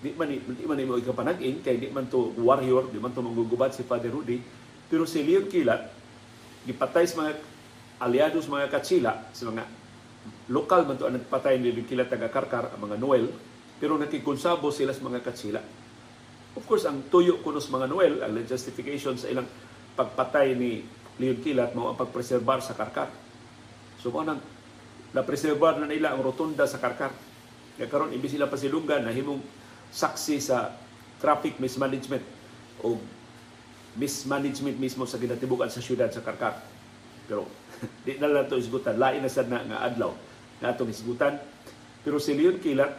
Di 0.05 0.13
man, 0.17 0.29
di 0.29 0.65
man 0.69 0.81
mo 0.85 1.01
ikapanag-in, 1.01 1.65
kay 1.65 1.81
di 1.81 1.89
man 1.93 2.09
to 2.09 2.33
warrior, 2.41 2.89
di 2.89 3.01
man 3.01 3.13
to 3.13 3.25
manggugubat 3.25 3.77
si 3.77 3.85
Father 3.85 4.13
Rudy, 4.13 4.41
pero 4.89 5.05
si 5.05 5.21
Leon 5.25 5.49
Kilat, 5.49 5.93
gipatay 6.65 7.05
sa 7.05 7.25
mga 7.25 7.33
aliados 8.01 8.49
mga 8.49 8.73
katsila, 8.73 9.29
sa 9.37 9.49
mga 9.53 9.65
lokal 10.49 10.89
man 10.89 10.97
to 10.97 11.05
ang 11.09 11.17
nagpatay 11.21 11.61
ni 11.61 11.73
kila 11.85 12.09
taga 12.09 12.33
Karkar 12.33 12.73
ang 12.73 12.81
mga 12.85 12.97
Noel 13.01 13.29
pero 13.79 13.99
nakikonsabo 13.99 14.71
sila 14.71 14.95
sa 14.95 15.03
mga 15.03 15.21
katsila. 15.23 15.61
Of 16.55 16.65
course, 16.71 16.87
ang 16.87 17.11
tuyo 17.11 17.43
kunos 17.43 17.67
mga 17.67 17.91
Noel, 17.91 18.23
ang 18.23 18.39
justification 18.47 19.19
sa 19.19 19.27
ilang 19.27 19.47
pagpatay 19.99 20.55
ni 20.55 20.87
Leon 21.19 21.39
Kilat 21.43 21.75
mao 21.75 21.91
ang 21.91 21.99
pagpreserbar 21.99 22.63
sa 22.63 22.75
Karkar. 22.75 23.11
So 24.03 24.11
mo 24.11 24.23
nang 24.27 24.43
na-preserbar 25.15 25.79
na 25.79 25.87
nila 25.87 26.15
ang 26.15 26.23
rotunda 26.23 26.67
sa 26.67 26.83
Karkar. 26.83 27.15
Kaya 27.79 27.87
karon 27.91 28.15
imbis 28.15 28.35
sila 28.35 28.51
pasilungan 28.51 29.03
na 29.03 29.15
himong 29.15 29.43
saksi 29.95 30.37
sa 30.43 30.75
traffic 31.23 31.59
mismanagement 31.63 32.23
o 32.83 32.99
mismanagement 33.95 34.75
mismo 34.79 35.07
sa 35.07 35.23
ginatibukan 35.23 35.71
sa 35.71 35.79
syudad 35.79 36.11
sa 36.11 36.23
Karkar. 36.23 36.59
Pero 37.31 37.47
di 38.07 38.19
na 38.19 38.31
lang 38.31 38.51
ito 38.51 38.59
isgutan. 38.59 38.99
Lain 38.99 39.23
na 39.23 39.31
sad 39.31 39.47
na 39.47 39.63
nga 39.63 39.87
adlaw 39.87 40.11
na 40.59 40.75
itong 40.75 40.91
isgutan. 40.91 41.39
Pero 42.03 42.19
si 42.19 42.35
Leon 42.35 42.59
Kilat, 42.59 42.91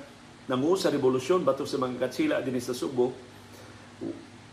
nangu 0.45 0.77
sa 0.77 0.93
revolusyon 0.93 1.41
batok 1.41 1.65
sa 1.65 1.81
mga 1.81 2.01
katsila 2.07 2.35
din 2.41 2.57
sa 2.61 2.77
Subo, 2.77 3.13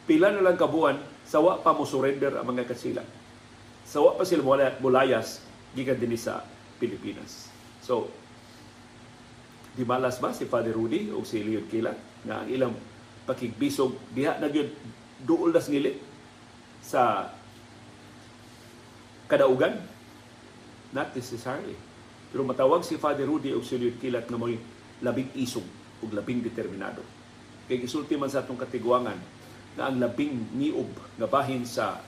pila 0.08 0.32
na 0.32 0.44
lang 0.44 0.56
kabuan, 0.56 0.96
sawa 1.28 1.60
pa 1.60 1.76
mo 1.76 1.84
surrender 1.84 2.36
ang 2.36 2.48
mga 2.48 2.64
katsila. 2.68 3.04
Sawa 3.84 4.16
pa 4.16 4.24
sila 4.24 4.44
mulayas 4.80 5.44
gikan 5.76 6.00
din 6.00 6.16
sa 6.16 6.44
Pilipinas. 6.80 7.52
So, 7.84 8.08
di 9.72 9.84
malas 9.84 10.20
ba 10.20 10.32
si 10.36 10.44
Father 10.48 10.76
Rudy 10.76 11.12
o 11.12 11.24
si 11.24 11.40
Leon 11.40 11.68
Kilat 11.68 11.96
nga 12.28 12.44
ang 12.44 12.48
ilang 12.48 12.74
pakigbisog 13.24 13.96
diha 14.12 14.36
na 14.36 14.52
gyud 14.52 14.68
duol 15.24 15.48
das 15.48 15.70
ngilit 15.72 15.96
sa 16.84 17.32
kadaugan 19.32 19.80
Not 20.92 21.16
necessarily. 21.16 21.74
Pero 22.28 22.44
matawag 22.44 22.84
si 22.84 23.00
Father 23.00 23.24
Rudy 23.24 23.56
og 23.56 23.64
si 23.64 23.80
Lloyd 23.80 23.96
Kilat 23.96 24.28
nga 24.28 24.36
mo'y 24.36 24.60
labing 25.00 25.32
isog 25.40 25.64
ug 26.02 26.10
labing 26.10 26.42
determinado. 26.42 27.00
Kay 27.70 27.80
gisulti 27.80 28.18
man 28.18 28.28
sa 28.28 28.42
atong 28.42 28.58
katiguangan 28.58 29.16
na 29.78 29.88
ang 29.88 29.96
labing 29.96 30.52
niob 30.58 30.90
nga 31.16 31.30
bahin 31.30 31.64
sa 31.64 32.02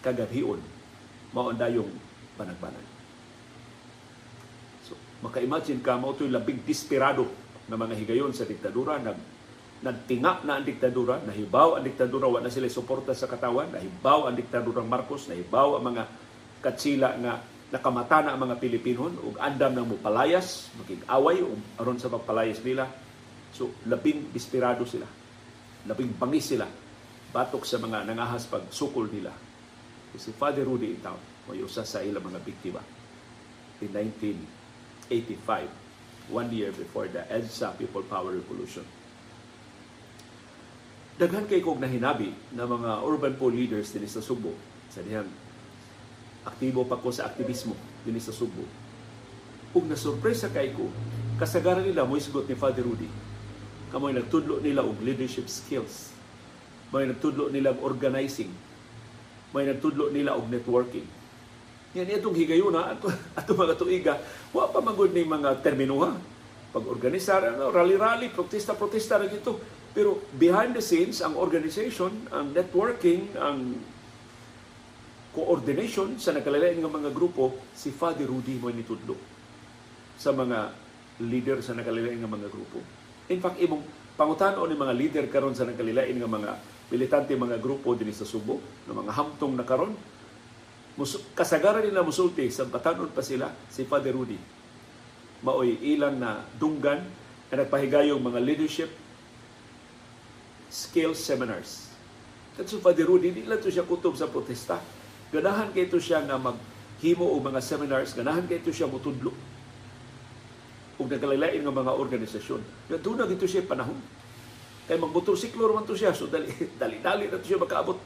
kagabion 0.00 0.62
mao 1.32 1.52
ang 1.52 1.58
dayong 1.58 1.90
banagbanan. 2.38 2.86
So, 4.84 4.96
maka-imagine 5.24 5.84
ka 5.84 6.00
mao 6.00 6.16
to'y 6.16 6.32
labing 6.32 6.64
desperado 6.64 7.28
na 7.68 7.76
mga 7.76 7.96
higayon 7.98 8.32
sa 8.32 8.48
diktadura 8.48 9.00
nag 9.00 9.18
nagtinga 9.82 10.46
na 10.46 10.62
ang 10.62 10.64
diktadura, 10.64 11.18
nahibaw 11.26 11.74
ang 11.74 11.82
diktadura, 11.82 12.30
wala 12.30 12.46
na 12.46 12.54
sila 12.54 12.70
suporta 12.70 13.10
sa 13.18 13.26
katawan, 13.26 13.66
nahibaw 13.74 14.30
ang 14.30 14.38
diktadurang 14.38 14.86
Marcos, 14.86 15.26
nahibaw 15.26 15.74
ang 15.74 15.90
mga 15.90 16.02
katsila 16.62 17.18
nga 17.18 17.42
nakamata 17.74 18.22
na 18.22 18.38
ang 18.38 18.40
mga 18.46 18.62
Pilipinon 18.62 19.18
ug 19.18 19.34
andam 19.42 19.74
nang 19.74 19.90
mupalayas, 19.90 20.70
makig-away 20.78 21.42
ug 21.42 21.58
aron 21.82 21.98
sa 21.98 22.06
pagpalayas 22.06 22.62
nila. 22.62 22.86
So 23.52 23.70
labing 23.86 24.32
desperado 24.32 24.88
sila. 24.88 25.06
Labing 25.86 26.16
bangis 26.16 26.56
sila 26.56 26.66
batok 27.32 27.64
sa 27.64 27.80
mga 27.80 28.04
nangahas 28.04 28.44
pag 28.44 28.68
sukol 28.68 29.08
nila. 29.08 29.32
Si 30.12 30.28
Father 30.36 30.68
Rudy 30.68 31.00
Itaw, 31.00 31.16
may 31.48 31.64
usa 31.64 31.88
sa 31.88 32.04
ilang 32.04 32.28
mga 32.28 32.44
biktima 32.44 32.84
in 33.82 33.90
1985, 33.90 36.30
one 36.30 36.46
year 36.54 36.70
before 36.70 37.10
the 37.10 37.18
EDSA 37.26 37.74
People 37.80 38.04
Power 38.06 38.30
Revolution. 38.36 38.84
Daghan 41.18 41.48
kay 41.48 41.64
kog 41.64 41.82
nahinabi 41.82 42.30
na 42.54 42.68
mga 42.68 43.02
urban 43.02 43.34
poor 43.34 43.50
leaders 43.50 43.90
din 43.90 44.06
sa 44.06 44.22
Subo 44.22 44.54
sa 44.92 45.02
dihang 45.02 45.28
aktibo 46.44 46.84
pa 46.84 47.00
ko 47.00 47.10
sa 47.10 47.26
aktivismo 47.26 47.74
din 48.04 48.20
sa 48.20 48.30
Subo. 48.30 48.62
Ug 49.72 49.88
nasurpresa 49.88 50.52
kay 50.52 50.76
ko, 50.76 50.84
kasagaran 51.40 51.84
nila 51.84 52.04
mo 52.04 52.20
isgot 52.20 52.44
ni 52.44 52.56
Father 52.56 52.84
Rudy. 52.84 53.31
Kamoy 53.92 54.16
nagtudlo 54.16 54.64
nila 54.64 54.80
og 54.80 55.04
leadership 55.04 55.52
skills. 55.52 56.16
May 56.88 57.04
nagtudlo 57.04 57.52
nila 57.52 57.76
og 57.76 57.84
organizing. 57.84 58.48
May 59.52 59.68
nagtudlo 59.68 60.08
nila 60.08 60.32
og 60.32 60.48
networking. 60.48 61.04
Yan 61.92 62.08
itong 62.08 62.32
higayuna 62.32 62.96
ato 62.96 63.12
ato 63.38 63.52
mga 63.52 63.76
tuiga, 63.76 64.16
wa 64.56 64.64
pa 64.72 64.80
magud 64.80 65.12
ning 65.12 65.28
mga 65.28 65.60
termino 65.60 66.00
ha. 66.00 66.16
Pag-organisar, 66.72 67.52
ano, 67.52 67.68
rally-rally, 67.68 68.32
protesta-protesta 68.32 69.20
na 69.20 69.28
gito. 69.28 69.60
Pero 69.92 70.24
behind 70.40 70.72
the 70.72 70.80
scenes, 70.80 71.20
ang 71.20 71.36
organization, 71.36 72.08
ang 72.32 72.48
networking, 72.56 73.28
ang 73.36 73.76
coordination 75.36 76.16
sa 76.16 76.32
nakalain 76.32 76.80
ng 76.80 76.88
mga 76.88 77.12
grupo, 77.12 77.52
si 77.76 77.92
Father 77.92 78.24
Rudy 78.24 78.56
mo 78.56 78.72
nitudlo 78.72 79.20
sa 80.16 80.32
mga 80.32 80.72
leader 81.20 81.60
sa 81.60 81.76
nakalilain 81.76 82.16
ng 82.20 82.32
mga 82.32 82.48
grupo. 82.48 82.80
In 83.32 83.40
fact, 83.40 83.56
imong 83.56 83.80
pangutanon 84.14 84.68
ni 84.68 84.76
mga 84.76 84.94
leader 84.94 85.24
karon 85.32 85.56
sa 85.56 85.64
nakalilain 85.64 86.12
ng 86.12 86.28
mga 86.28 86.50
militante 86.92 87.32
mga 87.32 87.56
grupo 87.56 87.96
din 87.96 88.12
sa 88.12 88.28
Subo, 88.28 88.60
ng 88.60 88.92
mga 88.92 89.12
hamtong 89.16 89.56
na 89.56 89.64
karon, 89.64 89.96
kasagaran 91.32 91.88
nila 91.88 92.04
musulti 92.04 92.52
sa 92.52 92.68
batanon 92.68 93.08
pa 93.08 93.24
sila 93.24 93.48
si 93.72 93.88
Father 93.88 94.12
Rudy. 94.12 94.36
Maoy 95.40 95.80
ilang 95.80 96.20
na 96.20 96.44
dunggan 96.60 97.00
na 97.48 97.64
nagpahigayong 97.64 98.20
mga 98.20 98.38
leadership 98.44 98.92
skills 100.68 101.16
seminars. 101.16 101.88
Kasi 102.52 102.76
Father 102.84 103.08
Rudy, 103.08 103.32
di 103.32 103.48
lang 103.48 103.64
to 103.64 103.72
siya 103.72 103.88
kutob 103.88 104.12
sa 104.12 104.28
protesta 104.28 104.76
Ganahan 105.32 105.72
kay 105.72 105.88
ito 105.88 105.96
siya 105.96 106.20
nga 106.28 106.36
maghimo 106.36 107.24
og 107.24 107.40
mga 107.40 107.64
seminars, 107.64 108.12
ganahan 108.12 108.44
kay 108.44 108.60
ito 108.60 108.68
siya 108.68 108.84
mutudlo 108.84 109.32
ug 110.98 111.06
nagkalain 111.08 111.60
nga 111.60 111.72
mga 111.72 111.92
organisasyon. 111.96 112.60
Nga 112.92 112.98
doon 113.00 113.16
na 113.20 113.28
dito 113.28 113.48
siya 113.48 113.64
panahon. 113.64 113.96
Kay 114.88 114.98
magmotorsiklo 114.98 115.70
man 115.72 115.86
to 115.86 115.96
siya, 115.96 116.12
so 116.12 116.26
dali, 116.26 116.50
dali, 116.80 117.00
dali 117.00 117.24
na 117.30 117.38
to 117.38 117.46
siya 117.46 117.60
makaabot. 117.60 117.96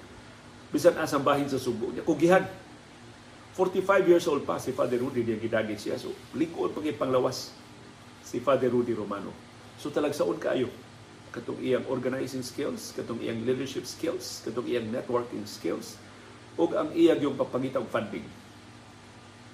Bisan 0.70 0.98
asang 0.98 1.24
bahin 1.24 1.48
sa 1.50 1.58
Subo 1.58 1.90
niya. 1.90 2.06
Kugihan. 2.06 2.44
45 3.56 4.10
years 4.12 4.28
old 4.28 4.44
pa 4.44 4.60
si 4.60 4.76
Father 4.76 5.00
Rudy 5.00 5.24
niya 5.24 5.40
gidagit 5.40 5.80
siya. 5.80 5.96
So, 5.96 6.12
lingkod 6.36 6.76
pag 6.76 6.84
panglawas 7.00 7.56
si 8.20 8.36
Father 8.36 8.68
Rudy 8.68 8.92
Romano. 8.92 9.32
So, 9.80 9.88
talagsaon 9.88 10.36
kaayo 10.36 10.68
katong 11.36 11.60
iyang 11.60 11.84
organizing 11.92 12.40
skills, 12.40 12.96
katong 12.96 13.20
iyang 13.20 13.44
leadership 13.44 13.84
skills, 13.84 14.40
katong 14.40 14.64
iyang 14.64 14.88
networking 14.88 15.44
skills, 15.44 16.00
ug 16.56 16.72
ang 16.72 16.88
iyang 16.96 17.20
yung 17.20 17.36
papangita 17.36 17.76
og 17.76 17.92
funding 17.92 18.24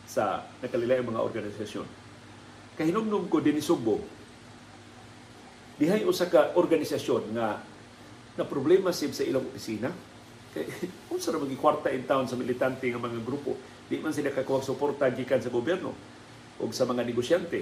sa 0.07 0.47
nakalilaing 0.63 1.03
mga 1.03 1.19
organisasyon. 1.19 2.02
Kahinumdum 2.77 3.29
ko 3.29 3.39
din 3.45 3.61
Sugbo, 3.61 4.01
dihay 5.77 6.07
usa 6.09 6.29
ka 6.29 6.57
organisasyon 6.57 7.37
nga 7.37 7.61
na 8.33 8.45
problema 8.49 8.95
sib 8.97 9.13
sa 9.13 9.27
ilang 9.27 9.45
opisina. 9.45 9.93
Kay 10.53 10.65
unsa 11.13 11.33
ra 11.33 11.41
magi 11.41 11.57
kwarta 11.57 11.93
in 11.93 12.09
town 12.09 12.25
sa 12.25 12.37
militante 12.37 12.89
nga 12.89 13.01
mga 13.01 13.21
grupo, 13.25 13.57
di 13.89 14.01
man 14.01 14.13
sila 14.13 14.33
kakuha 14.33 14.65
suporta 14.65 15.09
gikan 15.13 15.41
sa 15.41 15.53
gobyerno 15.53 15.93
o 16.57 16.69
sa 16.73 16.89
mga 16.89 17.05
negosyante. 17.05 17.61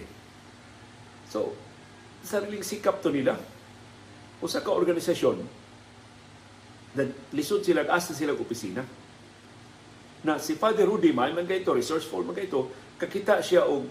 So, 1.31 1.55
sariling 2.23 2.67
sikap 2.67 3.00
to 3.00 3.11
nila 3.11 3.38
usa 4.40 4.64
ka 4.64 4.73
organisasyon 4.73 5.37
na 6.97 7.07
lisod 7.31 7.62
sila 7.62 7.87
asa 7.87 8.17
sila 8.17 8.35
opisina 8.35 8.83
na 10.21 10.37
si 10.37 10.57
Father 10.59 10.85
Rudy 10.85 11.14
man 11.14 11.33
man 11.33 11.47
kayto 11.47 11.76
resourceful 11.76 12.25
man 12.26 12.35
kayto 12.35 12.69
kakita 12.99 13.40
siya 13.40 13.64
og 13.69 13.87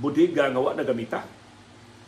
budiga 0.00 0.48
nga 0.48 0.60
wa 0.60 0.72
na 0.72 0.86
gamita 0.86 1.26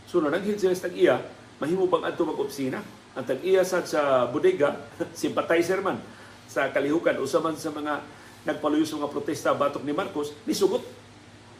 so 0.09 0.23
na 0.23 0.33
nanghin 0.33 0.57
sila 0.57 0.73
sa 0.73 0.89
iya 0.89 1.21
mahimo 1.59 1.87
bang 1.87 2.05
adto 2.07 2.27
mag 2.27 2.39
opisina? 2.39 2.83
Ang 3.15 3.25
tag-iya 3.27 3.63
sa 3.63 3.87
sa 3.87 4.27
bodega 4.27 4.75
sympathizer 5.15 5.79
man. 5.87 6.03
Sa 6.51 6.67
kalihukan 6.71 7.19
usa 7.23 7.39
man 7.39 7.55
sa 7.55 7.71
mga 7.71 8.03
nagpaluyos 8.45 8.91
nga 8.93 9.09
protesta 9.09 9.55
batok 9.55 9.87
ni 9.87 9.95
Marcos 9.95 10.35
nisugot. 10.45 10.83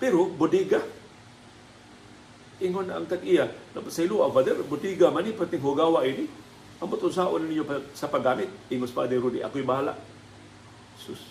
Pero 0.03 0.27
bodega 0.27 0.83
ingon 2.63 2.91
ang 2.91 3.07
tag-iya 3.07 3.51
sa 3.91 4.03
ilo 4.03 4.23
father 4.31 4.63
butiga 4.67 5.11
man 5.11 5.27
ni 5.27 5.35
pating 5.35 5.63
hugawa 5.63 6.03
ini. 6.07 6.27
Ambot 6.83 6.99
unsaon 7.07 7.47
ninyo 7.47 7.65
sa 7.95 8.11
paggamit? 8.11 8.51
Ingos 8.67 8.91
Father 8.91 9.17
Rudy 9.17 9.41
ako'y 9.41 9.63
bahala. 9.63 9.95
Sus. 10.99 11.23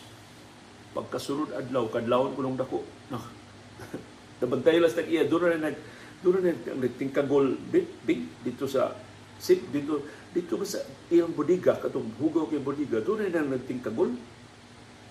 Pagkasunod 0.96 1.52
adlaw 1.52 1.92
kadlawon 1.92 2.32
kulong 2.34 2.56
dako. 2.56 2.82
No 3.12 3.20
nabantay 4.42 4.82
las 4.82 4.98
tag-iya. 4.98 5.28
Doon 5.28 5.60
na 5.60 5.70
nag 5.70 5.78
doon 6.24 6.40
na 6.40 6.56
ang 6.56 6.82
nagtingkagol. 6.82 7.60
Bit 7.70 7.90
big 8.08 8.22
dito 8.42 8.66
sa 8.66 8.96
sip 9.38 9.60
dito 9.70 10.02
dito 10.32 10.56
sa 10.64 10.80
iyang 11.12 11.36
bodiga 11.36 11.76
katong 11.76 12.16
hugaw 12.18 12.48
kay 12.48 12.64
bodiga 12.64 13.04
doon 13.04 13.28
na 13.28 13.44
nagtingkagol. 13.44 14.16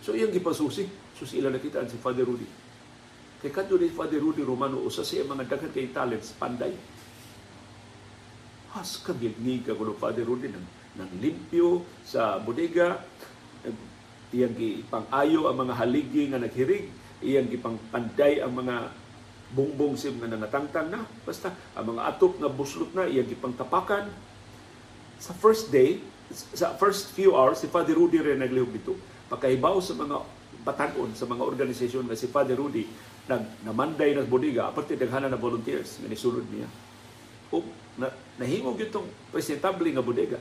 So 0.02 0.16
iyang 0.16 0.34
gipasusi. 0.34 0.88
Sus 1.14 1.36
ila 1.36 1.52
nakita 1.52 1.84
si 1.86 2.00
Father 2.00 2.26
Rudy. 2.26 2.48
Kay 3.42 3.50
kadto 3.50 3.74
ni 3.74 3.90
Father 3.90 4.22
Rudy 4.22 4.46
Romano 4.46 4.78
usa 4.82 5.02
siya 5.02 5.26
mga 5.26 5.50
daghan 5.50 5.74
kay 5.74 5.90
talents 5.90 6.30
panday. 6.38 6.74
Has 8.72 9.02
ka 9.02 9.12
ni 9.18 9.60
ka 9.60 9.76
kuno 9.76 9.92
Father 9.98 10.24
Rudy 10.24 10.48
nang, 10.48 10.64
nang 10.96 11.10
limpyo 11.18 11.84
sa 12.06 12.38
bodega. 12.38 13.02
Iyang 14.32 14.56
gipang-ayo 14.56 15.50
ang 15.50 15.60
mga 15.60 15.74
haligi 15.76 16.24
nga 16.32 16.40
naghirig, 16.40 16.88
iyang 17.20 17.52
gipang-panday 17.52 18.40
ang 18.40 18.56
mga 18.56 18.88
bongbong 19.52 19.94
sim 20.00 20.16
nga 20.18 20.28
nangatangtang 20.28 20.88
na. 20.88 21.04
Basta 21.24 21.52
ang 21.76 21.92
mga 21.92 22.02
atop 22.08 22.40
nga 22.40 22.48
buslot 22.48 22.90
na, 22.96 23.08
iyang 23.08 23.28
gipang-tapakan. 23.28 24.08
Sa 25.22 25.32
first 25.36 25.70
day, 25.70 26.00
sa 26.32 26.72
first 26.80 27.12
few 27.12 27.36
hours, 27.36 27.60
si 27.60 27.68
Father 27.68 27.94
Rudy 27.94 28.18
rin 28.18 28.40
naglihog 28.40 28.72
dito. 28.72 28.96
Pagkahibaw 29.28 29.78
sa 29.84 29.94
mga 29.94 30.16
batanon, 30.64 31.12
sa 31.12 31.28
mga 31.28 31.44
organisasyon 31.44 32.08
na 32.08 32.16
si 32.16 32.26
Father 32.32 32.56
Rudy, 32.56 32.88
nag 33.30 33.62
namanday 33.62 34.18
ng 34.18 34.26
bodiga 34.26 34.66
aparte 34.66 34.98
daghana 34.98 35.30
na 35.30 35.38
volunteers 35.38 36.02
nga 36.02 36.10
nisulod 36.10 36.42
niya 36.50 36.66
o 37.54 37.62
na, 37.94 38.10
nahimog 38.40 38.74
itong 38.82 39.06
presentable 39.30 39.86
nga 39.94 40.02
bodega 40.02 40.38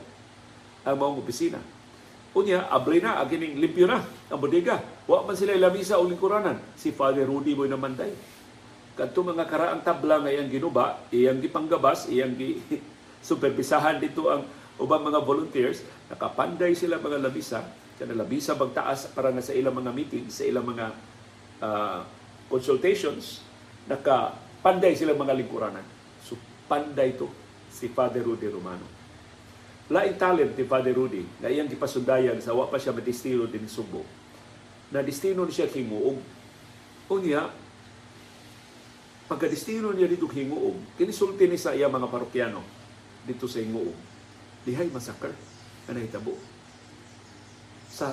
ang 0.82 0.98
mga 0.98 1.12
opisina 1.14 1.60
unya 2.32 2.66
abli 2.72 2.98
na 2.98 3.22
agining 3.22 3.60
limpyo 3.60 3.86
na 3.86 4.02
ang 4.02 4.40
bodega 4.40 4.82
wa 5.06 5.22
man 5.22 5.38
sila 5.38 5.54
lamisa 5.54 6.00
o 6.00 6.08
lingkuranan 6.08 6.58
si 6.74 6.90
Father 6.90 7.22
Rudy 7.22 7.54
Boy 7.54 7.70
namanday 7.70 8.10
kadto 8.92 9.24
mga 9.24 9.44
karaang 9.48 9.82
tabla 9.84 10.20
nga 10.20 10.30
iyang 10.32 10.50
ginuba 10.52 11.00
iyang 11.08 11.40
gipanggabas 11.40 12.12
iyang 12.12 12.36
gi 12.36 12.60
superbisahan 13.28 13.96
dito 14.02 14.28
ang 14.28 14.44
ubang 14.76 15.04
mga 15.04 15.20
volunteers 15.24 15.80
nakapanday 16.12 16.76
sila 16.76 17.00
mga 17.00 17.18
labisa 17.22 17.64
kana 17.96 18.18
labisa 18.18 18.58
bagtaas 18.58 19.12
para 19.14 19.30
nga 19.30 19.40
sa 19.40 19.54
ilang 19.54 19.78
mga 19.78 19.90
meeting 19.94 20.26
sa 20.28 20.42
ilang 20.42 20.66
mga 20.66 20.90
uh, 21.62 22.02
consultations, 22.52 23.40
nakapanday 23.88 24.92
sila 24.92 25.16
mga 25.16 25.32
lingkuranan. 25.38 25.86
So, 26.20 26.36
panday 26.68 27.16
to 27.16 27.32
si 27.72 27.88
Father 27.88 28.20
Rudy 28.20 28.52
Romano. 28.52 28.84
Laing 29.88 30.20
talent 30.20 30.52
ni 30.52 30.64
Father 30.68 30.92
Rudy 30.92 31.24
na 31.40 31.48
iyang 31.48 31.72
gipasundayan 31.72 32.36
sa 32.44 32.52
wa 32.52 32.68
pa 32.68 32.76
siya 32.76 32.92
madistino 32.92 33.48
din 33.48 33.64
Subo. 33.64 34.04
Na 34.92 35.00
destino 35.00 35.48
ni 35.48 35.52
siya 35.54 35.70
hinguog. 35.70 36.20
O 37.08 37.16
niya, 37.16 37.48
pagka-destino 39.32 39.96
niya 39.96 40.12
dito 40.12 40.28
hinguog, 40.28 41.00
kinisulti 41.00 41.48
ni 41.48 41.56
sa 41.56 41.72
iya 41.72 41.88
mga 41.88 42.12
parokyano 42.12 42.60
dito 43.24 43.48
sa 43.48 43.64
hinguog. 43.64 43.96
Dihay 44.68 44.92
masakar 44.92 45.32
na 45.88 45.96
nahitabo. 45.96 46.36
Sa 47.88 48.12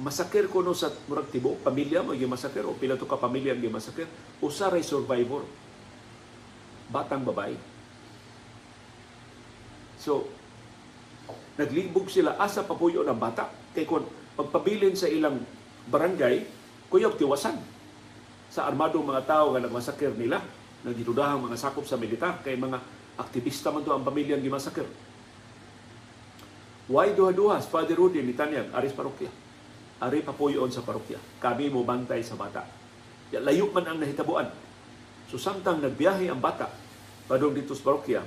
masakir 0.00 0.48
ko 0.52 0.60
no 0.60 0.76
sa 0.76 0.92
murag 1.08 1.28
tibo 1.28 1.56
pamilya 1.60 2.00
mo 2.00 2.16
yung 2.16 2.32
masakir 2.32 2.64
o 2.64 2.72
pila 2.72 2.96
to 2.96 3.04
ka 3.04 3.20
pamilya 3.20 3.52
ang 3.52 3.68
masakir 3.68 4.08
usa 4.40 4.72
ray 4.72 4.80
survivor 4.80 5.44
batang 6.88 7.20
babae 7.20 7.52
so 10.00 10.24
naglibog 11.60 12.08
sila 12.08 12.40
asa 12.40 12.64
papuyo 12.64 13.04
ng 13.04 13.20
bata 13.20 13.52
kay 13.76 13.84
kon 13.84 14.08
pagpabilin 14.40 14.96
sa 14.96 15.04
ilang 15.04 15.36
barangay 15.92 16.48
kuyog 16.88 17.20
tiwasan 17.20 17.60
sa 18.50 18.66
armadong 18.66 19.06
mga 19.06 19.22
tao 19.24 19.54
nga 19.54 19.62
nagmasakir 19.62 20.12
nila 20.18 20.42
nang 20.82 20.96
gidudahang 20.96 21.46
mga 21.46 21.56
sakop 21.56 21.86
sa 21.86 21.96
militar 21.96 22.42
kay 22.42 22.58
mga 22.58 22.82
aktivista 23.16 23.70
man 23.70 23.86
to 23.86 23.94
ang 23.94 24.04
pamilya 24.04 24.36
ang 24.36 24.44
gimasakir 24.44 24.86
Why 26.90 27.14
duha-duha 27.14 27.62
Father 27.62 27.94
Rudy 27.94 28.18
ni 28.18 28.34
Tanyag, 28.34 28.74
Aris 28.74 28.90
Parokya? 28.90 29.30
ari 30.00 30.24
papuyon 30.24 30.72
sa 30.72 30.80
parokya. 30.80 31.20
Kami 31.38 31.68
mo 31.68 31.84
bantay 31.84 32.24
sa 32.24 32.34
bata. 32.34 32.64
Ya, 33.28 33.38
layo 33.44 33.68
man 33.68 33.84
ang 33.84 34.00
nahitabuan. 34.00 34.48
So 35.28 35.36
samtang 35.36 35.84
nagbiyahe 35.84 36.32
ang 36.32 36.40
bata 36.40 36.72
padung 37.30 37.54
dito 37.54 37.76
sa 37.76 37.86
parokya, 37.86 38.26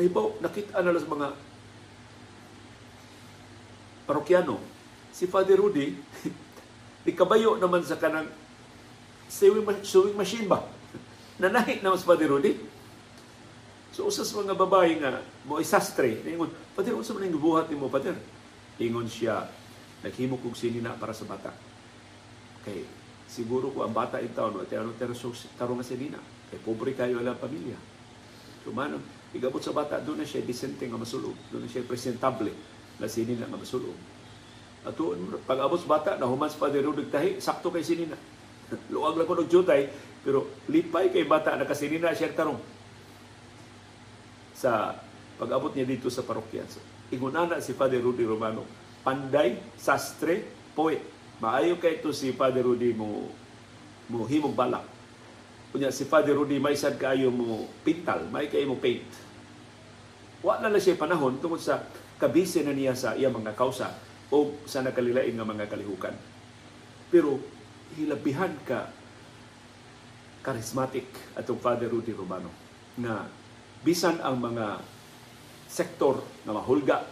nahibaw, 0.00 0.40
nakita 0.40 0.80
na 0.80 0.96
lang 0.96 1.04
mga 1.04 1.28
parokyano, 4.08 4.56
si 5.12 5.28
Father 5.28 5.60
Rudy, 5.60 5.92
ikabayo 7.10 7.60
naman 7.60 7.84
sa 7.84 8.00
kanang 8.00 8.32
sewing, 9.32 9.64
sewing 9.80 10.12
machine 10.12 10.44
ba? 10.44 10.60
Nanahit 11.40 11.80
naman 11.80 11.96
si 11.96 12.04
Father 12.04 12.28
Rudy. 12.28 12.60
So 13.96 14.04
usas 14.08 14.28
mga 14.36 14.52
babae 14.52 15.00
nga, 15.00 15.24
mo 15.48 15.56
isastre, 15.56 16.20
ingon, 16.28 16.52
Father, 16.76 16.92
unsa 16.92 17.16
man 17.16 17.24
ang 17.28 17.40
buhat 17.40 17.72
ni 17.72 17.76
mo, 17.76 17.88
Father? 17.88 18.16
Ingon 18.76 19.08
siya, 19.08 19.48
naghimo 20.04 20.36
kog 20.40 20.56
sinina 20.56 20.96
para 20.96 21.16
sa 21.16 21.24
bata. 21.24 21.52
Kay 22.64 22.84
siguro 23.28 23.72
ko 23.72 23.84
ang 23.84 23.96
bata 23.96 24.20
in 24.20 24.32
town, 24.36 24.52
wala 24.52 24.68
ano 24.68 24.92
pero 24.96 25.12
tarong 25.56 25.80
nga 25.80 25.88
sinina. 25.88 26.20
Kay 26.52 26.60
pobre 26.60 26.92
kayo 26.92 27.20
lang 27.20 27.40
pamilya. 27.40 27.76
So 28.64 28.72
man, 28.72 28.96
igabot 29.32 29.60
sa 29.60 29.76
bata, 29.76 30.00
doon 30.00 30.24
na 30.24 30.28
siya 30.28 30.44
decente 30.44 30.84
nga 30.88 31.00
masulog. 31.00 31.36
Doon 31.52 31.64
na 31.64 31.68
siya 31.68 31.84
presentable 31.84 32.52
na 32.96 33.08
sinina 33.08 33.44
nga 33.48 33.60
masulog. 33.60 33.96
At 34.82 34.96
pag 35.44 35.62
abot 35.62 35.78
sa 35.78 35.88
bata, 35.88 36.10
nahuman 36.16 36.48
sa 36.48 36.58
padirudag 36.58 37.12
tahi, 37.12 37.38
sakto 37.44 37.68
kay 37.68 37.84
sinina. 37.84 38.16
Luwag 38.92 39.16
lang 39.18 39.28
ko 39.28 39.34
ng 39.38 39.50
jutay, 39.50 39.88
pero 40.22 40.48
lipay 40.68 41.12
kay 41.12 41.24
bata, 41.26 41.58
nakasinina 41.58 42.14
siya 42.14 42.32
tarong. 42.32 42.60
Sa 44.56 44.94
pag-abot 45.36 45.74
niya 45.74 45.88
dito 45.88 46.06
sa 46.08 46.22
parokya. 46.22 46.62
So, 46.70 46.78
ingunana 47.10 47.58
si 47.58 47.74
Father 47.74 47.98
Rudy 47.98 48.22
Romano, 48.22 48.62
panday, 49.02 49.58
sastre, 49.74 50.46
poet. 50.72 51.02
Maayo 51.42 51.76
kay 51.82 51.98
ito 51.98 52.14
si 52.14 52.30
Father 52.30 52.62
Rudy 52.62 52.94
mo 52.94 53.26
mo 54.06 54.22
himong 54.28 54.54
balak. 54.54 54.86
Kunya 55.74 55.90
si 55.90 56.06
Father 56.06 56.36
Rudy 56.36 56.60
may 56.60 56.76
sad 56.78 57.00
kaayo 57.00 57.32
mo 57.32 57.66
pintal, 57.82 58.28
may 58.30 58.46
kay 58.46 58.62
mo 58.62 58.78
paint. 58.78 59.08
Wa 60.44 60.62
na 60.62 60.74
siya 60.78 60.98
panahon 60.98 61.38
tungod 61.42 61.58
sa 61.58 61.82
kabise 62.20 62.62
na 62.62 62.70
niya 62.70 62.94
sa 62.94 63.18
iya 63.18 63.26
mga 63.26 63.58
kausa 63.58 63.90
o 64.30 64.54
sa 64.68 64.84
nakalilain 64.84 65.34
nga 65.34 65.46
mga 65.46 65.66
kalihukan. 65.66 66.14
Pero 67.10 67.42
hilabihan 67.96 68.52
ka 68.64 68.88
charismatic 70.42 71.06
atong 71.38 71.60
Father 71.62 71.86
Rudy 71.86 72.12
Romano 72.16 72.50
na 72.98 73.26
bisan 73.86 74.18
ang 74.20 74.42
mga 74.42 74.82
sektor 75.70 76.20
na 76.44 76.52
mahulga 76.52 77.06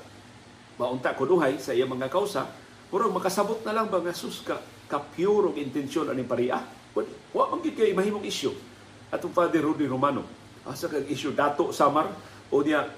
maunta 0.81 1.12
kunuhay 1.12 1.61
sa 1.61 1.77
iya 1.77 1.85
mga 1.85 2.09
kausa, 2.09 2.49
murag 2.88 3.12
makasabot 3.12 3.61
na 3.69 3.77
lang 3.77 3.93
ba 3.93 4.01
nga 4.01 4.16
sus 4.16 4.40
ka 4.40 4.57
ka-pure 4.88 5.53
og 5.53 5.61
intensyon 5.61 6.09
ani 6.09 6.25
pariya. 6.25 6.64
Wa 7.31 7.53
man 7.53 7.61
gid 7.61 7.77
kay 7.77 7.93
mahimong 7.93 8.25
issue. 8.25 8.57
Atong 9.12 9.37
Father 9.37 9.61
Rudy 9.61 9.85
Romano, 9.85 10.25
asa 10.64 10.88
kag 10.88 11.05
issue 11.07 11.37
dato 11.37 11.71
samar 11.71 12.09
o 12.49 12.64
niya 12.64 12.88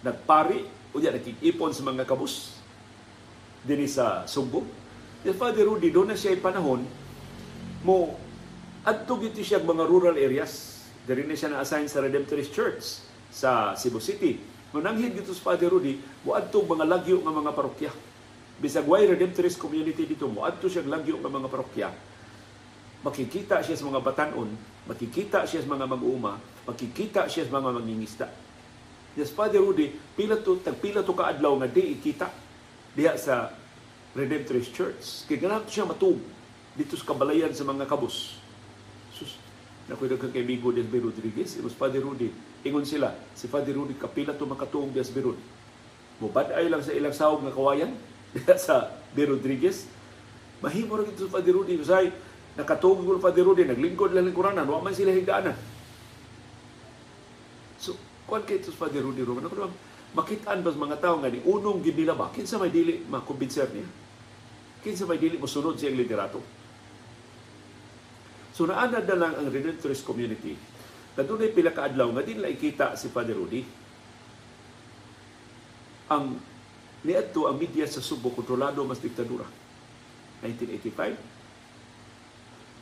nagpari 0.00 0.64
o 0.90 0.98
niya 0.98 1.12
nakikipon 1.12 1.70
sa 1.76 1.84
mga 1.84 2.08
kabus 2.08 2.56
dinhi 3.62 3.84
sa 3.86 4.24
Sugbo. 4.24 4.64
Si 5.24 5.32
Father 5.32 5.64
Rudy 5.64 5.88
doon 5.88 6.12
na 6.12 6.20
siya 6.20 6.36
panahon 6.36 6.84
mo 7.80 8.12
adto 8.84 9.16
gid 9.16 9.32
siya 9.40 9.56
mga 9.56 9.88
rural 9.88 10.20
areas. 10.20 10.84
Diri 11.08 11.24
na 11.24 11.32
siya 11.32 11.48
na-assign 11.48 11.88
sa 11.88 12.04
Redemptorist 12.04 12.52
Church 12.52 13.00
sa 13.32 13.72
Cebu 13.72 14.04
City. 14.04 14.36
Mananghid 14.76 15.16
dito 15.16 15.32
sa 15.32 15.52
Father 15.52 15.72
Rudy, 15.72 15.96
muadto 16.28 16.60
mga 16.60 16.84
lagyo 16.84 17.24
nga 17.24 17.32
mga 17.32 17.56
parokya. 17.56 17.92
Bisag 18.60 18.84
way 18.84 19.08
Redemptorist 19.08 19.56
community 19.56 20.04
dito, 20.04 20.28
muadto 20.28 20.68
siya 20.68 20.84
lagyo 20.84 21.16
nga 21.16 21.32
mga 21.32 21.48
parokya. 21.48 21.88
Makikita 23.00 23.64
siya 23.64 23.80
sa 23.80 23.88
mga 23.88 24.04
batanon, 24.04 24.52
makikita 24.84 25.48
siya 25.48 25.64
sa 25.64 25.72
mga 25.72 25.88
mag-uuma, 25.88 26.36
makikita 26.68 27.32
siya 27.32 27.48
sa 27.48 27.64
mga 27.64 27.72
mangingisda. 27.80 28.28
Yes, 29.16 29.32
Father 29.32 29.64
Rudy, 29.64 29.88
pila 30.20 30.36
to, 30.36 30.60
tagpila 30.60 31.00
to 31.00 31.16
kaadlaw 31.16 31.56
nga 31.64 31.68
di 31.72 31.96
ikita 31.96 32.28
diha 32.92 33.16
sa 33.16 33.63
Redemptorist 34.14 34.70
Church. 34.70 35.26
Ganito 35.26 35.66
siya 35.66 35.90
matug 35.90 36.22
dito 36.78 36.94
sa 36.94 37.06
kabalayan 37.10 37.50
sa 37.50 37.66
mga 37.66 37.86
kabus. 37.86 38.38
Sus, 39.10 39.38
nakuha 39.90 40.14
ka 40.14 40.30
kay 40.30 40.46
Migo 40.46 40.70
Desbe 40.70 41.02
Rodriguez, 41.02 41.58
it 41.58 41.62
was 41.62 41.74
Father 41.74 42.02
Rudy. 42.02 42.30
Ingon 42.62 42.86
sila, 42.86 43.14
si 43.34 43.50
Father 43.50 43.74
Rudy, 43.74 43.98
kapila 43.98 44.34
to 44.34 44.46
makatuong 44.46 44.94
Desbe 44.94 45.18
Rod. 45.18 45.38
Mubaday 46.22 46.70
lang 46.70 46.82
sa 46.82 46.94
ilang 46.94 47.14
sahog 47.14 47.42
nga 47.42 47.50
kawayan 47.50 47.90
sa 48.64 48.90
De 49.14 49.22
Rodriguez. 49.26 49.90
Mahimo 50.62 50.94
rin 50.98 51.10
ito 51.10 51.26
sa 51.26 51.38
Father 51.38 51.54
Rudy. 51.54 51.74
Masay, 51.74 52.14
nakatuong 52.54 53.02
ko 53.02 53.18
Father 53.18 53.42
Rudy, 53.42 53.66
naglingkod 53.66 54.14
lang 54.14 54.30
lingkuranan, 54.30 54.66
wa 54.66 54.78
man 54.78 54.94
sila 54.94 55.10
higdaanan. 55.10 55.58
So, 57.82 57.98
kuan 58.30 58.46
kay 58.46 58.62
ito 58.62 58.70
sa 58.70 58.86
Father 58.86 59.02
Rudy 59.02 59.26
Roman, 59.26 59.50
makitaan 60.14 60.62
ba 60.62 60.70
mga 60.70 61.02
tao 61.02 61.18
nga 61.18 61.30
ni 61.30 61.42
unong 61.42 61.82
ginila 61.82 62.14
ba? 62.14 62.30
Kinsa 62.30 62.62
may 62.62 62.70
dili 62.70 63.02
makumbinser 63.10 63.66
niya? 63.74 64.03
Kinsa 64.84 65.08
may 65.08 65.16
dili 65.16 65.40
mo 65.40 65.48
sunod 65.48 65.80
siyang 65.80 65.96
liderato? 65.96 66.44
So 68.52 68.68
naanad 68.68 69.08
na 69.08 69.16
lang 69.16 69.32
ang 69.34 69.48
Redemptorist 69.48 70.04
community 70.04 70.52
na 71.16 71.24
doon 71.24 71.48
ay 71.48 71.56
pila 71.56 71.72
kaadlaw 71.72 72.12
nga 72.12 72.22
din 72.22 72.44
ikita 72.44 72.92
si 73.00 73.08
Father 73.08 73.32
Rudy. 73.32 73.64
Ang 76.12 76.36
niadto 77.00 77.48
ang 77.48 77.56
media 77.56 77.88
sa 77.88 78.04
Subo 78.04 78.28
kontrolado 78.36 78.84
mas 78.84 79.00
diktadura. 79.00 79.48
1985 80.44 81.34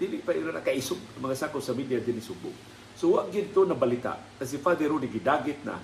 dili 0.03 0.19
pa 0.19 0.35
ira 0.35 0.51
nakaisog 0.51 0.99
mga 1.23 1.39
sako 1.39 1.63
sa 1.63 1.71
media 1.79 2.03
din 2.03 2.19
Subo. 2.19 2.51
So 2.99 3.15
wa 3.15 3.31
to 3.31 3.63
na 3.63 3.79
balita 3.79 4.19
na 4.19 4.43
si 4.43 4.59
Father 4.59 4.91
Rudy 4.91 5.07
gidagit 5.07 5.63
na 5.63 5.79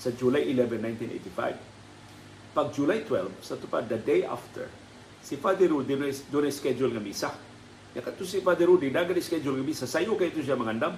sa 0.00 0.10
July 0.10 0.50
11, 0.50 0.82
1985. 1.30 2.56
Pag 2.56 2.66
July 2.74 3.06
12, 3.06 3.30
sa 3.44 3.54
tupad 3.54 3.86
the 3.86 4.00
day 4.00 4.26
after, 4.26 4.66
si 5.20 5.36
Father 5.36 5.68
Rudy 5.68 5.96
doon 6.28 6.48
schedule 6.48 6.92
nga 6.92 7.02
misa. 7.02 7.30
Ya 7.90 8.00
kato 8.00 8.22
si 8.22 8.38
Father 8.40 8.70
Rudy, 8.70 8.88
dagan 8.94 9.18
schedule 9.18 9.58
nga 9.60 9.66
misa. 9.66 9.84
Sayo 9.84 10.14
kay 10.14 10.30
ito 10.30 10.42
siya 10.42 10.58
mangandam. 10.58 10.94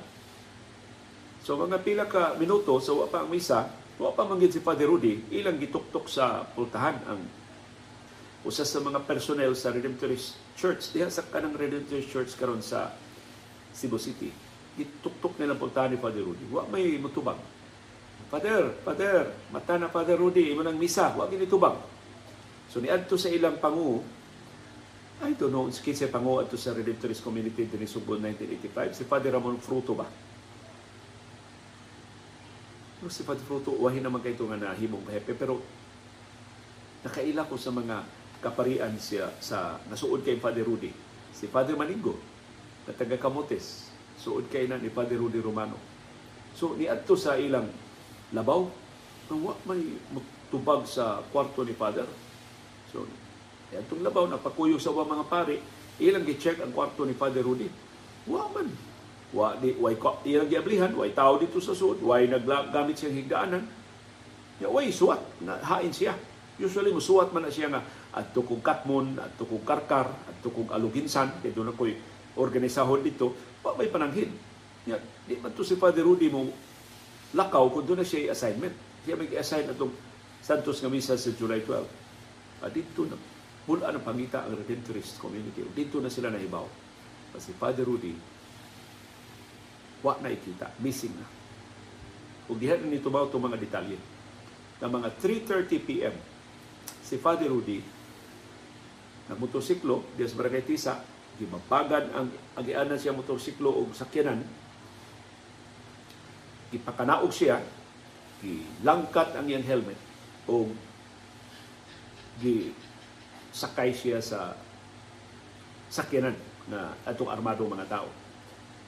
So 1.42 1.58
mga 1.58 1.82
pila 1.82 2.04
ka 2.06 2.38
minuto, 2.38 2.78
so 2.78 3.02
wa 3.02 3.10
pa 3.10 3.26
ang 3.26 3.30
misa, 3.32 3.66
wa 3.98 4.14
pa 4.14 4.22
manggid 4.22 4.54
si 4.54 4.60
Father 4.62 4.86
Rudy, 4.86 5.26
ilang 5.34 5.58
gituktok 5.58 6.06
sa 6.06 6.46
pultahan 6.46 6.96
ang 7.10 7.20
usa 8.42 8.66
sa 8.66 8.82
mga 8.82 9.02
personnel 9.06 9.54
sa 9.54 9.70
Redemptorist 9.70 10.34
Church 10.58 10.90
diha 10.90 11.06
sa 11.10 11.22
kanang 11.26 11.54
Redemptorist 11.54 12.10
Church 12.10 12.30
karon 12.38 12.62
sa 12.62 12.94
Cebu 13.74 13.98
City. 13.98 14.30
Gituktok 14.78 15.38
nila 15.42 15.58
pultahan 15.58 15.94
ni 15.94 15.98
Father 15.98 16.22
Rudy. 16.22 16.46
Wa 16.46 16.66
may 16.70 16.94
mutubang. 16.98 17.38
Father, 18.32 18.72
Father, 18.80 19.28
mata 19.52 19.76
na 19.76 19.92
Father 19.92 20.16
Rudy, 20.16 20.56
imo 20.56 20.64
nang 20.64 20.80
misa, 20.80 21.12
wa 21.12 21.28
gini 21.28 21.44
tubang. 21.44 21.76
So 22.72 22.80
niadto 22.80 23.20
sa 23.20 23.28
ilang 23.28 23.60
pangu, 23.60 24.00
I 25.20 25.36
don't 25.36 25.52
know, 25.52 25.68
si 25.68 25.92
sa 25.92 26.08
pangu 26.08 26.40
adto 26.40 26.56
sa 26.56 26.72
Redemptorist 26.72 27.20
Community 27.20 27.68
din 27.68 27.84
Subo 27.84 28.16
1985, 28.16 28.96
si 28.96 29.04
Father 29.04 29.36
Ramon 29.36 29.60
Fruto 29.60 29.92
ba? 29.92 30.08
No, 33.04 33.12
si 33.12 33.20
Father 33.28 33.44
Fruto, 33.44 33.76
wahin 33.76 34.00
naman 34.00 34.24
kayo 34.24 34.48
nga 34.48 34.72
nahimong 34.72 35.04
kahepe, 35.04 35.36
pero 35.36 35.60
nakaila 37.04 37.44
ko 37.44 37.60
sa 37.60 37.68
mga 37.68 38.08
kaparian 38.40 38.96
siya 38.96 39.28
sa 39.36 39.76
nasuod 39.92 40.24
kay 40.24 40.40
Father 40.40 40.64
Rudy. 40.64 40.96
Si 41.36 41.52
Father 41.52 41.76
Maningo, 41.76 42.16
na 42.88 42.96
taga 42.96 43.20
Camotes, 43.20 43.92
suod 44.16 44.48
kay 44.48 44.64
na 44.64 44.80
ni 44.80 44.88
Father 44.88 45.20
Rudy 45.20 45.44
Romano. 45.44 45.76
So 46.56 46.72
niadto 46.72 47.20
sa 47.20 47.36
ilang 47.36 47.68
labaw 48.32 48.64
ang 49.28 49.40
wa 49.44 49.54
may 49.68 49.96
tubag 50.52 50.88
sa 50.88 51.20
kwarto 51.32 51.64
ni 51.64 51.76
Father. 51.76 52.04
So, 52.92 53.08
itong 53.72 54.04
labaw, 54.04 54.28
napakuyo 54.28 54.76
sa 54.76 54.92
wa 54.92 55.08
mga 55.08 55.24
pari, 55.26 55.56
ilang 55.98 56.28
gi-check 56.28 56.60
ang 56.60 56.76
kwarto 56.76 57.08
ni 57.08 57.16
Father 57.16 57.40
Rudy. 57.40 57.66
Wa 58.28 58.46
man. 58.52 58.68
Wa 59.32 59.56
di 59.56 59.72
way 59.80 59.96
ko 59.96 60.20
ilang 60.28 60.52
giablihan, 60.52 60.92
way 60.92 61.16
tao 61.16 61.40
dito 61.40 61.56
sa 61.56 61.72
suod, 61.72 62.04
way 62.04 62.28
naggamit 62.28 63.00
siyang 63.00 63.16
higdaanan. 63.16 63.64
Ya 64.60 64.68
way 64.68 64.92
suwat 64.92 65.24
na 65.40 65.56
hain 65.64 65.88
siya. 65.88 66.12
Usually 66.60 66.92
musuwat 66.92 67.32
man 67.32 67.48
na 67.48 67.50
siya 67.50 67.72
nga 67.72 67.80
at 68.12 68.36
tukong 68.36 68.60
katmon, 68.60 69.16
at 69.16 69.32
tukong 69.40 69.64
karkar, 69.64 70.04
at 70.04 70.36
tukong 70.44 70.68
aluginsan, 70.68 71.40
kaya 71.40 71.56
doon 71.56 71.72
ako'y 71.72 71.96
organisahon 72.36 73.00
dito, 73.00 73.32
wa 73.64 73.72
may 73.72 73.88
pananghin. 73.88 74.36
Ya, 74.84 75.00
di 75.24 75.40
man 75.40 75.56
to 75.56 75.64
si 75.64 75.80
Father 75.80 76.04
Rudy 76.04 76.28
mo 76.28 76.52
lakaw 77.32 77.72
kung 77.72 77.88
doon 77.88 78.04
na 78.04 78.06
siya 78.06 78.36
assignment. 78.36 78.76
Siya 79.08 79.16
may 79.16 79.32
assign 79.32 79.64
atong 79.72 79.96
Santos 80.44 80.84
nga 80.84 80.92
Misa 80.92 81.16
sa 81.16 81.32
July 81.32 81.64
12. 81.64 82.01
At 82.62 82.70
dito 82.70 83.04
na, 83.04 83.18
mula 83.66 83.90
na 83.90 83.98
pangita 83.98 84.46
ang 84.46 84.54
Redemptorist 84.54 85.18
community. 85.18 85.66
Dito 85.74 85.98
na 85.98 86.08
sila 86.08 86.30
nahibaw. 86.30 86.64
Kasi 87.34 87.50
Father 87.58 87.82
Rudy, 87.82 88.14
wa 90.02 90.14
na 90.22 90.30
ikita, 90.30 90.70
missing 90.82 91.14
na. 91.14 91.26
Kung 92.46 92.58
dihan 92.58 92.82
na 92.82 92.90
nito 92.90 93.10
ba 93.10 93.26
itong 93.26 93.46
mga 93.50 93.58
detalye. 93.58 93.98
Na 94.82 94.90
mga 94.90 95.14
3.30 95.18 95.86
p.m., 95.86 96.14
si 97.02 97.18
Father 97.18 97.50
Rudy, 97.50 97.82
na 99.30 99.38
motorsiklo, 99.38 100.02
diya 100.18 100.26
sa 100.26 100.38
Barangay 100.38 100.64
Tisa, 100.66 100.94
gimabagan 101.38 102.10
ang 102.12 102.26
agianan 102.58 102.98
siya 102.98 103.14
motorsiklo 103.14 103.70
o 103.70 103.86
sakyanan, 103.94 104.42
ipakanaog 106.74 107.30
siya, 107.30 107.62
gilangkat 108.42 109.38
ang 109.38 109.46
iyang 109.46 109.62
helmet 109.62 109.98
o 110.50 110.66
gi 112.40 112.72
sakay 113.52 113.92
siya 113.92 114.22
sa 114.22 114.56
sakyanan 115.92 116.32
na 116.70 116.96
atong 117.04 117.28
armado 117.28 117.68
mga 117.68 117.90
tao. 117.90 118.08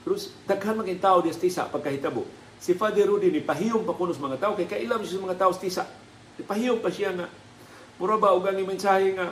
Pero 0.05 0.17
daghan 0.49 0.81
maging 0.81 1.01
tao 1.01 1.21
di 1.21 1.33
tisa 1.33 1.69
pagkahitabo. 1.69 2.25
Si 2.57 2.73
Father 2.73 3.05
Rudy 3.05 3.29
ni 3.29 3.45
pahiyom 3.45 3.85
pa 3.85 3.93
kuno 3.93 4.17
sa 4.17 4.25
mga 4.25 4.41
tao 4.41 4.53
kay 4.57 4.65
kailam 4.65 5.05
siya 5.05 5.21
sa 5.21 5.27
mga 5.29 5.41
tao 5.41 5.53
sa 5.53 5.61
tisa. 5.61 5.85
Pahiyom 6.45 6.81
pa 6.81 6.89
siya 6.89 7.13
nga 7.13 7.29
mura 8.01 8.17
ba 8.17 8.33
og 8.33 8.47
ang 8.47 8.59
mensahe 8.65 9.15
nga 9.15 9.31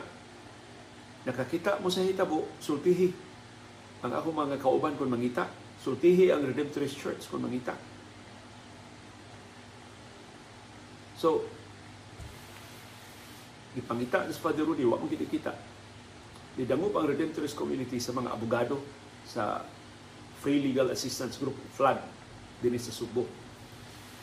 nakakita 1.27 1.79
mo 1.81 1.91
sa 1.91 2.03
hitabo 2.03 2.47
sultihi 2.59 3.11
ang 4.03 4.11
ako 4.11 4.35
mga 4.35 4.59
kauban 4.59 4.95
kon 4.99 5.11
mangita 5.11 5.47
sultihi 5.83 6.31
ang 6.31 6.47
Redemptorist 6.47 6.99
Church 6.99 7.27
kon 7.31 7.43
mangita 7.43 7.75
So, 11.23 11.47
ipangita 13.77 14.25
ni 14.29 14.35
Father 14.37 14.65
Rudy, 14.65 14.85
wa 14.85 15.01
mo 15.01 15.09
kita. 15.09 15.53
Nidangup 16.61 16.93
ang 17.01 17.09
Redemptorist 17.09 17.57
Community 17.57 17.97
sa 17.97 18.13
mga 18.13 18.37
abogado 18.37 18.77
sa 19.25 19.65
Free 20.45 20.61
Legal 20.61 20.93
Assistance 20.93 21.41
Group, 21.41 21.57
FLAG, 21.73 21.97
din 22.61 22.77
sa 22.77 22.93
Subo. 22.93 23.25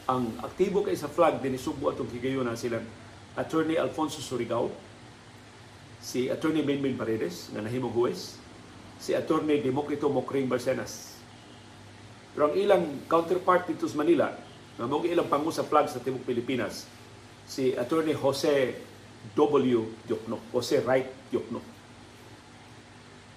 Ang 0.06 0.38
aktibo 0.42 0.86
kay 0.86 0.94
sa 0.94 1.10
FLAG 1.10 1.42
din 1.42 1.58
Subo 1.58 1.90
atong 1.90 2.10
higayon 2.14 2.46
na 2.46 2.54
sila 2.54 2.82
Attorney 3.34 3.80
Alfonso 3.80 4.22
Surigao, 4.22 4.70
si 6.00 6.30
Attorney 6.30 6.62
Benben 6.62 7.00
Paredes, 7.00 7.50
nga 7.50 7.64
nahimong 7.64 7.94
huwes, 7.94 8.38
si 9.02 9.16
Attorney 9.16 9.64
Demokrito 9.64 10.12
Mokring 10.12 10.46
Barcenas. 10.46 11.18
Pero 12.36 12.52
ang 12.52 12.56
ilang 12.56 12.84
counterpart 13.10 13.66
dito 13.66 13.88
sa 13.90 13.98
Manila, 14.00 14.30
na 14.80 14.88
mong 14.88 15.08
ilang 15.08 15.28
pangu 15.28 15.52
sa 15.52 15.68
flag 15.68 15.92
sa 15.92 16.00
Timog 16.00 16.24
Pilipinas, 16.24 16.88
si 17.44 17.76
Attorney 17.76 18.16
Jose 18.16 18.89
W. 19.36 19.80
Diokno, 20.08 20.40
Jose 20.52 20.80
Wright 20.84 21.08
Diokno. 21.32 21.62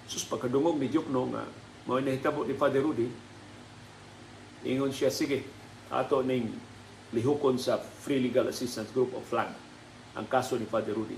Sus, 0.07 0.23
pagkadungog 0.27 0.79
ni 0.79 0.91
Diokno 0.91 1.31
nga, 1.31 1.43
mo 1.87 1.99
nahitabo 1.99 2.47
ni 2.47 2.55
Father 2.55 2.83
Rudy, 2.83 3.07
ingon 4.63 4.91
siya, 4.95 5.11
sige, 5.11 5.43
ato 5.91 6.23
ning 6.23 6.47
lihukon 7.13 7.59
sa 7.59 7.77
Free 7.77 8.23
Legal 8.23 8.49
Assistance 8.49 8.89
Group 8.95 9.13
of 9.13 9.23
Flag 9.27 9.51
ang 10.17 10.25
kaso 10.25 10.57
ni 10.57 10.65
Father 10.65 10.95
Rudy. 10.95 11.17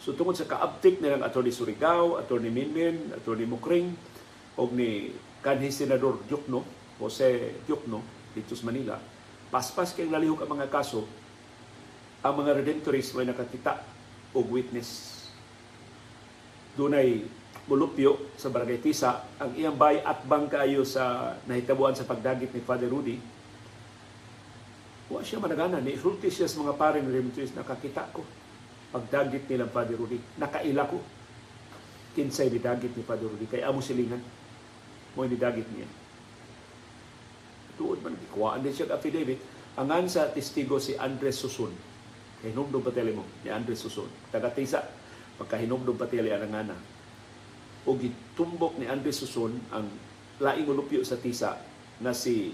So 0.00 0.12
tungod 0.12 0.36
sa 0.36 0.44
kaabtik 0.44 1.00
nilang 1.00 1.24
Atty. 1.24 1.48
Surigao, 1.48 2.20
Atty. 2.20 2.48
Minmin, 2.48 3.12
Atty. 3.16 3.44
Mukring, 3.48 3.96
o 4.54 4.68
ni 4.68 5.12
kanhi 5.40 5.72
Senador 5.72 6.20
Diokno, 6.28 6.64
Jose 7.00 7.60
Diokno, 7.64 8.00
dito 8.36 8.52
sa 8.52 8.68
Manila, 8.68 8.96
paspas 9.48 9.94
kay 9.96 10.08
lalihok 10.08 10.44
ang 10.44 10.50
mga 10.58 10.68
kaso, 10.68 11.04
ang 12.24 12.34
mga 12.40 12.56
redemptorists 12.56 13.12
may 13.16 13.28
nakakita 13.28 13.93
og 14.34 14.44
witness. 14.50 15.14
Dunay 16.74 17.22
mulupyo 17.64 18.34
sa 18.36 18.52
Barangay 18.52 18.82
Tisa, 18.82 19.24
ang 19.40 19.54
iyang 19.56 19.78
bay 19.78 20.02
at 20.02 20.26
bang 20.26 20.50
kayo 20.50 20.84
sa 20.84 21.34
nahitabuan 21.48 21.96
sa 21.96 22.04
pagdagit 22.04 22.52
ni 22.52 22.60
Father 22.60 22.90
Rudy, 22.90 23.16
wa 25.08 25.24
siya 25.24 25.40
managana. 25.40 25.80
Ni 25.80 25.96
sulti 25.96 26.28
siya 26.28 26.50
sa 26.50 26.60
mga 26.60 26.76
paring 26.76 27.06
redemptorists, 27.06 27.56
nakakita 27.56 28.10
ko 28.12 28.26
pagdagit 28.94 29.50
nilang 29.50 29.74
Father 29.74 29.98
Rudy. 29.98 30.22
Nakaila 30.38 30.86
ko. 30.86 31.02
Kinsay 32.14 32.46
ni 32.46 32.62
dagit 32.62 32.94
ni 32.94 33.02
Father 33.02 33.26
Rudy. 33.26 33.50
Kaya 33.50 33.66
amo 33.66 33.82
silingan. 33.82 34.22
Mo 35.18 35.26
ni 35.26 35.34
dagit 35.34 35.66
niya. 35.74 35.90
Tuod 37.74 38.06
man, 38.06 38.14
kuwaan 38.30 38.62
din 38.62 38.70
siya 38.70 38.94
affidavit. 38.94 39.42
Angan 39.74 40.06
sa 40.06 40.30
testigo 40.30 40.78
si 40.78 40.94
Andres 40.94 41.42
Susun. 41.42 41.74
Kay 42.44 42.52
hinumdum 42.52 42.84
pateli 42.84 43.16
mo 43.16 43.24
ni 43.40 43.48
Andres 43.48 43.80
Susun. 43.80 44.12
Taga-tisa. 44.28 44.84
Pagkahinumdum 45.40 45.96
pateli 45.96 46.28
ang 46.28 46.44
ngana. 46.44 46.76
O 47.88 47.96
gitumbok 47.96 48.76
ni 48.76 48.84
Andres 48.84 49.16
Susun 49.16 49.56
ang 49.72 49.88
laing 50.44 50.68
ulupyo 50.68 51.00
sa 51.08 51.16
tisa 51.16 51.56
na 52.04 52.12
si 52.12 52.52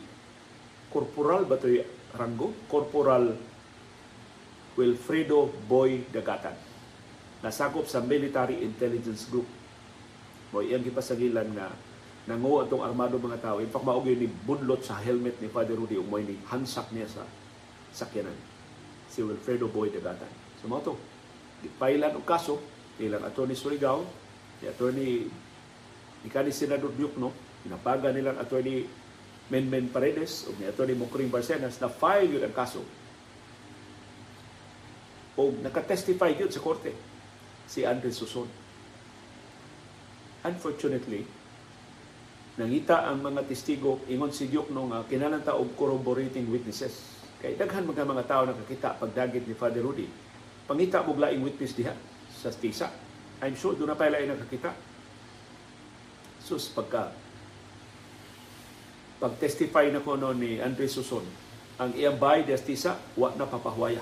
Corporal 0.95 1.43
ba 1.43 1.59
ito'y 1.59 1.83
ranggo? 2.15 2.55
Corporal 2.71 3.35
Wilfredo 4.79 5.51
Boy 5.67 6.07
Dagatan. 6.07 6.55
Nasakop 7.43 7.91
sa 7.91 7.99
Military 7.99 8.63
Intelligence 8.63 9.27
Group. 9.27 9.51
Mo 10.55 10.63
iyang 10.63 10.87
gipasagilan 10.87 11.51
nga 11.51 11.67
nanguha 12.31 12.71
itong 12.71 12.87
armado 12.87 13.19
mga 13.19 13.43
tao. 13.43 13.59
In 13.59 13.67
fact, 13.67 13.83
maog 13.83 14.07
yun 14.07 14.23
ni 14.23 14.31
bunlot 14.31 14.87
sa 14.87 15.03
helmet 15.03 15.35
ni 15.43 15.51
Father 15.51 15.75
Rudy 15.75 15.99
ug 15.99 16.07
ni 16.15 16.39
hansak 16.47 16.95
niya 16.95 17.11
sa 17.11 17.27
sakyanan. 17.91 18.50
Si 19.21 19.29
Wilfredo 19.29 19.69
Boy 19.69 19.93
Dagatan. 19.93 20.33
So 20.57 20.65
mo 20.65 20.81
to, 20.81 20.97
pailan 21.77 22.17
og 22.17 22.25
kaso 22.25 22.57
ilang 22.97 23.21
attorney 23.21 23.53
Surigao, 23.53 24.09
ni 24.65 24.67
attorney 24.73 25.29
ni 26.25 26.29
kani 26.33 26.49
Senador 26.49 26.89
Diokno, 26.97 27.29
pinapaga 27.61 28.17
nilang 28.17 28.41
attorney 28.41 28.89
Menmen 29.53 29.93
Paredes 29.93 30.49
o 30.49 30.57
ni 30.57 30.65
attorney 30.65 30.97
Mokring 30.97 31.29
Barcenas 31.29 31.77
na 31.85 31.93
file 31.93 32.33
yun 32.33 32.49
ang 32.49 32.57
kaso 32.57 32.81
o 35.37 35.53
nakatestify 35.61 36.33
yun 36.33 36.49
sa 36.49 36.65
korte 36.65 36.97
si 37.69 37.85
Andres 37.85 38.17
Suson. 38.17 38.49
Unfortunately, 40.49 41.29
nangita 42.57 43.05
ang 43.05 43.21
mga 43.21 43.45
testigo 43.45 44.01
ingon 44.09 44.33
si 44.33 44.49
Diok 44.49 44.73
no 44.73 44.89
nga 44.89 45.05
kinahanglan 45.05 45.45
og 45.45 45.77
corroborating 45.77 46.49
witnesses. 46.49 47.20
Kay 47.41 47.57
daghan 47.57 47.89
mga 47.89 48.05
mga 48.05 48.25
tao 48.29 48.43
nakakita 48.45 49.01
pagdagit 49.01 49.49
ni 49.49 49.57
Father 49.57 49.81
Rudy. 49.81 50.05
Pangita 50.69 51.01
mo 51.01 51.17
laing 51.17 51.41
witness 51.41 51.73
diha 51.73 51.97
sa 52.31 52.53
tisa. 52.53 52.93
I'm 53.41 53.57
sure 53.57 53.73
doon 53.73 53.91
na 53.91 53.97
pa 53.97 54.13
lain 54.13 54.29
nakakita. 54.29 54.77
Sus 56.45 56.69
pagka 56.69 57.11
pag-testify 59.21 59.93
na 59.93 60.05
ko 60.05 60.17
no 60.17 60.33
ni 60.33 60.61
Andres 60.61 60.97
Suson, 60.97 61.25
ang 61.77 61.93
iyang 61.93 62.17
bahay 62.17 62.45
di 62.45 62.57
tisa 62.61 62.97
wa 63.17 63.33
na 63.37 63.45
papahuwaya 63.45 64.01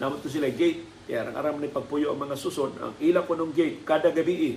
Namo 0.00 0.18
to 0.18 0.26
sila 0.26 0.50
gate. 0.50 0.82
Kaya 1.04 1.28
ang 1.28 1.36
aram 1.36 1.60
ni 1.60 1.68
pagpuyo 1.68 2.16
ang 2.16 2.20
mga 2.24 2.34
suson, 2.40 2.72
ang 2.80 2.96
ila 2.96 3.28
ko 3.28 3.36
ng 3.36 3.52
gate, 3.52 3.84
kada 3.84 4.08
gabi, 4.08 4.56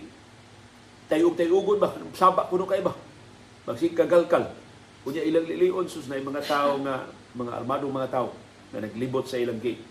tayog-tayogon 1.12 1.78
ba? 1.78 1.92
Saba 2.16 2.48
kuno 2.48 2.64
kay 2.64 2.80
ba? 2.80 2.96
Magsig 3.68 3.92
kagalkal. 3.92 4.48
Kunya 5.04 5.28
ilang 5.28 5.44
lilion 5.44 5.84
sus 5.92 6.08
na 6.08 6.16
mga 6.16 6.48
tao 6.48 6.80
nga, 6.88 7.04
mga 7.36 7.52
armadong 7.64 7.92
mga 7.92 8.12
tao 8.12 8.30
na 8.72 8.86
naglibot 8.86 9.26
sa 9.28 9.40
ilang 9.42 9.60
gate. 9.60 9.82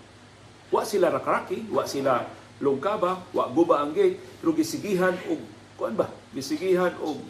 Wa 0.72 0.86
sila 0.86 1.12
rakraki, 1.12 1.68
wa 1.68 1.84
sila 1.84 2.24
lungkaba, 2.62 3.26
wa 3.34 3.44
guba 3.52 3.84
ang 3.84 3.92
gate, 3.92 4.16
pero 4.40 4.56
gisigihan 4.56 5.12
og 5.28 5.40
kuan 5.76 5.92
ba? 5.92 6.08
Gisigihan 6.32 6.92
og 7.04 7.20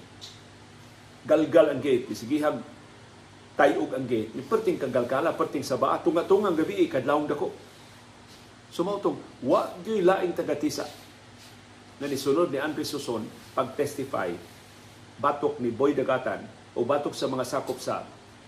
galgal 1.26 1.74
ang 1.74 1.82
gate, 1.82 2.06
gisigihan 2.06 2.62
tayog 3.58 3.90
ang 3.96 4.06
gate. 4.06 4.30
Perting 4.46 4.78
kagalkala, 4.78 5.34
perting 5.34 5.66
saba, 5.66 5.98
tunga-tungang 6.04 6.54
gabi, 6.54 6.86
kadlawng 6.86 7.26
dako 7.26 7.50
Sumautong, 8.76 9.16
wa 9.40 9.72
gyud 9.80 10.04
laing 10.04 10.36
tagatisa 10.36 10.84
na 11.96 12.04
nisunod 12.04 12.52
ni 12.52 12.60
Andre 12.60 12.84
Suson 12.84 13.24
pag-testify 13.56 14.36
batok 15.16 15.64
ni 15.64 15.72
Boy 15.72 15.96
Dagatan 15.96 16.44
o 16.76 16.84
batok 16.84 17.16
sa 17.16 17.24
mga 17.24 17.44
sakop 17.48 17.80
sa 17.80 18.04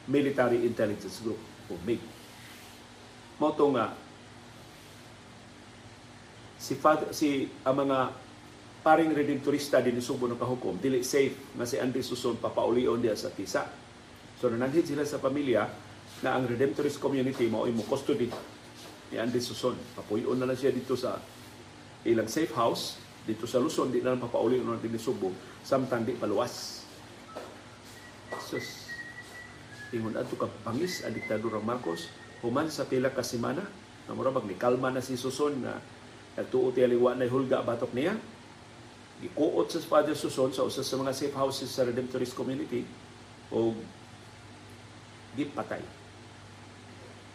Military 0.09 0.65
Intelligence 0.65 1.21
Group 1.21 1.41
o 1.69 1.77
MIG. 1.85 2.01
Mao 3.39 3.55
nga 3.55 3.95
si 6.59 6.75
father, 6.75 7.15
si 7.15 7.47
ang 7.63 7.87
mga 7.87 7.99
paring 8.83 9.15
redemptorista 9.15 9.79
din 9.79 10.03
Subo 10.03 10.27
ng 10.27 10.41
kahukom 10.41 10.83
dili 10.83 11.07
safe 11.07 11.55
nga 11.55 11.69
si 11.69 11.79
Andre 11.79 12.03
Suson 12.03 12.41
papaulion 12.41 12.99
diya 12.99 13.15
sa 13.15 13.31
tisa. 13.31 13.69
So 14.41 14.51
nananghid 14.51 14.91
sila 14.91 15.07
sa 15.07 15.23
pamilya 15.23 15.69
na 16.25 16.35
ang 16.35 16.51
redemptorist 16.51 16.99
community 16.99 17.47
mao 17.47 17.69
imo 17.69 17.87
custody 17.87 18.27
ni 19.13 19.17
Andy 19.17 19.39
Suson. 19.39 19.79
Papuyon 19.95 20.37
na 20.37 20.49
lang 20.51 20.59
siya 20.59 20.75
dito 20.75 20.99
sa 20.99 21.21
ilang 22.09 22.27
safe 22.27 22.51
house 22.57 22.99
dito 23.29 23.45
sa 23.45 23.61
Luzon, 23.61 23.93
di 23.93 24.01
na 24.01 24.17
lang 24.17 24.25
papauli 24.25 24.57
ng 24.57 24.81
din 24.81 24.97
Subo, 24.97 25.29
samtang 25.61 26.01
di 26.01 26.17
paluwas. 26.17 26.81
Sus, 28.41 28.88
ingon 29.95 30.17
ato 30.17 30.37
ka 30.37 30.49
pangis 30.65 31.01
ang 31.05 31.17
diktadura 31.17 31.61
Marcos, 31.63 32.13
human 32.45 32.69
sa 32.69 32.85
pila 32.85 33.09
ka 33.09 33.25
semana, 33.25 33.65
na 34.09 34.17
murabag 34.17 34.49
ni 34.49 34.57
na 34.57 35.05
si 35.05 35.21
Suson 35.21 35.61
na 35.61 35.77
nagtuot 36.37 36.77
yung 36.81 36.93
liwa 36.93 37.13
na 37.13 37.29
hulga 37.29 37.61
batok 37.61 37.93
niya. 37.93 38.17
Gikuot 39.21 39.69
sa 39.69 39.83
Father 39.85 40.15
Suson 40.17 40.55
sa 40.55 40.65
usa 40.65 40.81
sa 40.81 40.97
mga 40.97 41.13
safe 41.13 41.37
houses 41.37 41.69
sa 41.69 41.85
Redemptorist 41.85 42.39
community 42.39 42.87
o 43.53 43.75
gipatay. 45.37 45.83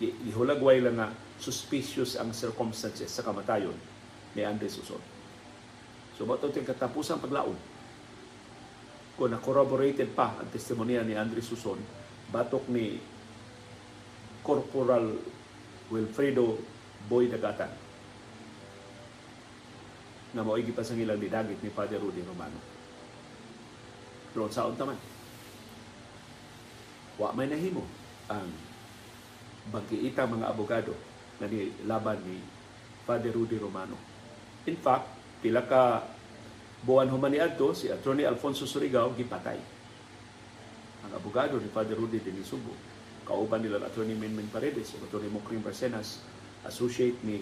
Ihulagway 0.02 0.82
lang 0.82 0.98
nga 0.98 1.10
suspicious 1.38 2.18
ang 2.18 2.32
circumstances 2.32 3.12
sa 3.12 3.22
kamatayon 3.22 3.76
ni 4.34 4.42
Andres 4.42 4.80
Suson. 4.80 5.02
So, 6.18 6.26
bato 6.26 6.50
yung 6.50 6.66
katapusang 6.66 7.22
paglaon. 7.22 7.58
Kung 9.14 9.30
na-corroborated 9.30 10.14
pa 10.18 10.34
ang 10.42 10.50
testimonya 10.50 11.06
ni 11.06 11.14
Andres 11.14 11.46
Suson, 11.46 11.78
batok 12.34 12.66
ni 12.74 12.98
Corporal 14.42 15.14
Wilfredo 15.94 16.58
Boy 17.06 17.30
Dagatan 17.30 17.70
na 20.34 20.42
maigi 20.42 20.74
pa 20.74 20.82
sa 20.82 20.98
ilang 20.98 21.22
didagit 21.22 21.62
ni 21.62 21.70
Father 21.70 22.02
Rudy 22.02 22.26
Romano. 22.26 22.58
Pero 24.34 24.50
sa 24.50 24.66
taman, 24.74 24.98
wa 27.22 27.30
may 27.38 27.46
nahimo 27.46 27.86
ang 28.26 28.50
bangkiita 29.70 30.26
mga 30.26 30.50
abogado 30.50 30.98
na 31.38 31.46
laban 31.86 32.18
ni 32.26 32.42
Father 33.06 33.30
Rudy 33.30 33.62
Romano. 33.62 33.94
In 34.66 34.74
fact, 34.82 35.06
pila 35.46 35.62
ka 35.70 36.02
buwan 36.82 37.14
human 37.14 37.38
adto 37.38 37.78
si 37.78 37.94
Attorney 37.94 38.26
Alfonso 38.26 38.66
Surigao 38.66 39.14
gipatay. 39.14 39.73
Ang 41.04 41.12
abogado 41.16 41.60
ni 41.60 41.68
Father 41.68 42.00
Rudy 42.00 42.24
din 42.24 42.40
Subo. 42.44 42.72
Kauban 43.24 43.64
nila 43.64 43.80
Attorney 43.84 44.16
Minmin 44.20 44.52
Paredes, 44.52 44.96
Attorney 45.00 45.32
Mokring 45.32 45.64
Barcenas, 45.64 46.20
associate 46.68 47.24
ni 47.24 47.40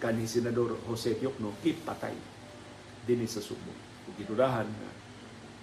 kanhi 0.00 0.28
Senador 0.28 0.76
Jose 0.84 1.16
Diokno, 1.16 1.56
gipatay 1.64 2.16
din 3.08 3.24
sa 3.24 3.40
Subo. 3.40 3.72
Gidudahan 4.16 4.68
na 4.68 4.88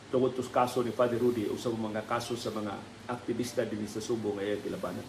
tungod 0.10 0.34
tos 0.34 0.50
kaso 0.50 0.82
ni 0.82 0.90
Father 0.96 1.20
Rudy 1.20 1.52
usab 1.52 1.78
mga 1.78 2.08
kaso 2.10 2.34
sa 2.40 2.50
mga 2.50 2.74
aktivista 3.12 3.62
din 3.68 3.86
sa 3.86 4.02
Subo 4.02 4.34
ngayon 4.40 4.64
kilabanan 4.64 5.06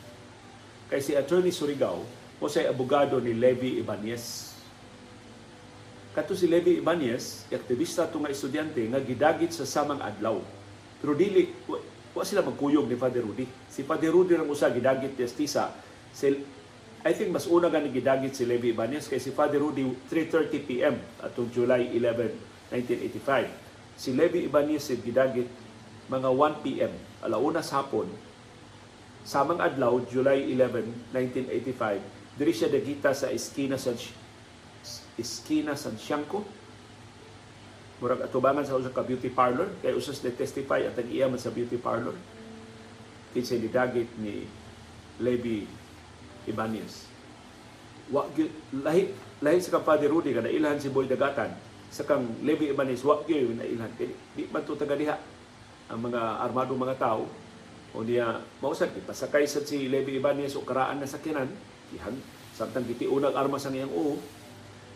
kay 0.89 1.05
si 1.05 1.13
Attorney 1.13 1.53
Surigao 1.53 2.01
o 2.41 2.45
sa 2.49 2.65
abogado 2.65 3.21
ni 3.21 3.37
Levi 3.37 3.77
Ibanez. 3.77 4.57
Kato 6.17 6.33
si 6.33 6.49
Levi 6.49 6.81
Ibanez, 6.81 7.45
aktivista 7.53 8.09
to 8.09 8.19
nga 8.25 8.33
estudyante 8.33 8.81
nga 8.89 8.99
gidagit 8.99 9.53
sa 9.53 9.69
samang 9.69 10.01
adlaw. 10.01 10.41
Pero 10.99 11.13
dili 11.15 11.51
wa, 12.15 12.23
sila 12.27 12.43
magkuyog 12.43 12.91
ni 12.91 12.97
Father 12.99 13.23
Rudy. 13.23 13.47
Si 13.71 13.87
Father 13.87 14.11
Rudy 14.11 14.35
rang 14.35 14.51
usa 14.51 14.71
gidagit 14.71 15.15
testisa. 15.15 15.71
Si, 16.11 16.27
I 17.07 17.13
think 17.15 17.31
mas 17.31 17.47
una 17.47 17.71
gani 17.71 17.95
gidagit 17.95 18.35
si 18.35 18.43
Levi 18.43 18.75
Ibanez 18.75 19.07
kay 19.07 19.23
si 19.23 19.31
Father 19.31 19.63
Rudy 19.63 19.87
3:30 20.11 20.67
PM 20.67 20.97
atong 21.23 21.51
July 21.55 21.95
11, 21.95 22.75
1985. 22.75 23.99
Si 23.99 24.11
Levi 24.15 24.51
Ibanez 24.51 24.91
gidagit 25.03 25.47
mga 26.11 26.29
1 26.31 26.65
PM, 26.65 26.93
alauna 27.23 27.63
sa 27.63 27.85
hapon 27.85 28.09
Samang 29.29 29.61
adlaw, 29.61 30.01
July 30.09 30.57
11, 30.57 31.13
1985, 31.13 32.01
diri 32.41 32.53
siya 32.57 32.73
dagita 32.73 33.13
sa 33.13 33.29
eskina 33.29 33.77
sa 33.77 33.93
Esquina 35.21 35.77
Santiago. 35.77 36.49
Murag 37.99 38.23
atubangan 38.23 38.63
sa 38.63 38.79
usa 38.79 38.95
ka 38.95 39.03
beauty 39.03 39.27
parlor? 39.27 39.67
Kay 39.83 39.91
usas 39.91 40.23
ni 40.23 40.31
testify 40.31 40.87
at 40.87 40.95
ang 40.95 41.11
iya 41.11 41.27
man 41.27 41.43
sa 41.43 41.51
beauty 41.51 41.75
parlor. 41.75 42.15
Kinsay 43.35 43.59
ni 43.59 43.67
dagit 43.67 44.07
ni 44.23 44.47
Levi 45.19 45.67
Ibanez. 46.47 47.11
Wa 48.15 48.31
lahi 48.87 49.11
lahi 49.43 49.59
sa 49.59 49.83
kapade 49.83 50.07
Rudy 50.07 50.31
kada 50.31 50.47
ilhan 50.47 50.79
si 50.79 50.95
Boy 50.95 51.11
Dagatan. 51.11 51.51
Sa 51.91 52.07
kang 52.07 52.23
Levi 52.47 52.71
Ibanez 52.71 53.03
wa 53.03 53.19
gyud 53.27 53.59
na 53.59 53.67
ilhan 53.67 53.91
kay 53.99 54.15
di 54.39 54.47
man 54.47 54.63
to 54.63 54.79
taga 54.79 54.95
diha 54.95 55.19
ang 55.91 55.99
mga 55.99 56.39
armado 56.39 56.79
mga 56.79 57.03
tao. 57.03 57.27
O 57.99 58.07
niya 58.07 58.39
mausad 58.63 58.95
ipasakay 58.95 59.43
sad 59.51 59.67
si 59.67 59.91
Levi 59.91 60.23
Ibanez 60.23 60.55
o 60.55 60.63
karaan 60.63 61.03
na 61.03 61.11
sakyanan. 61.11 61.51
Ihan 61.99 62.15
samtang 62.55 62.87
gitiunag 62.87 63.35
armas 63.35 63.67
ang 63.67 63.75
iyang 63.75 63.91
uo 63.91 64.23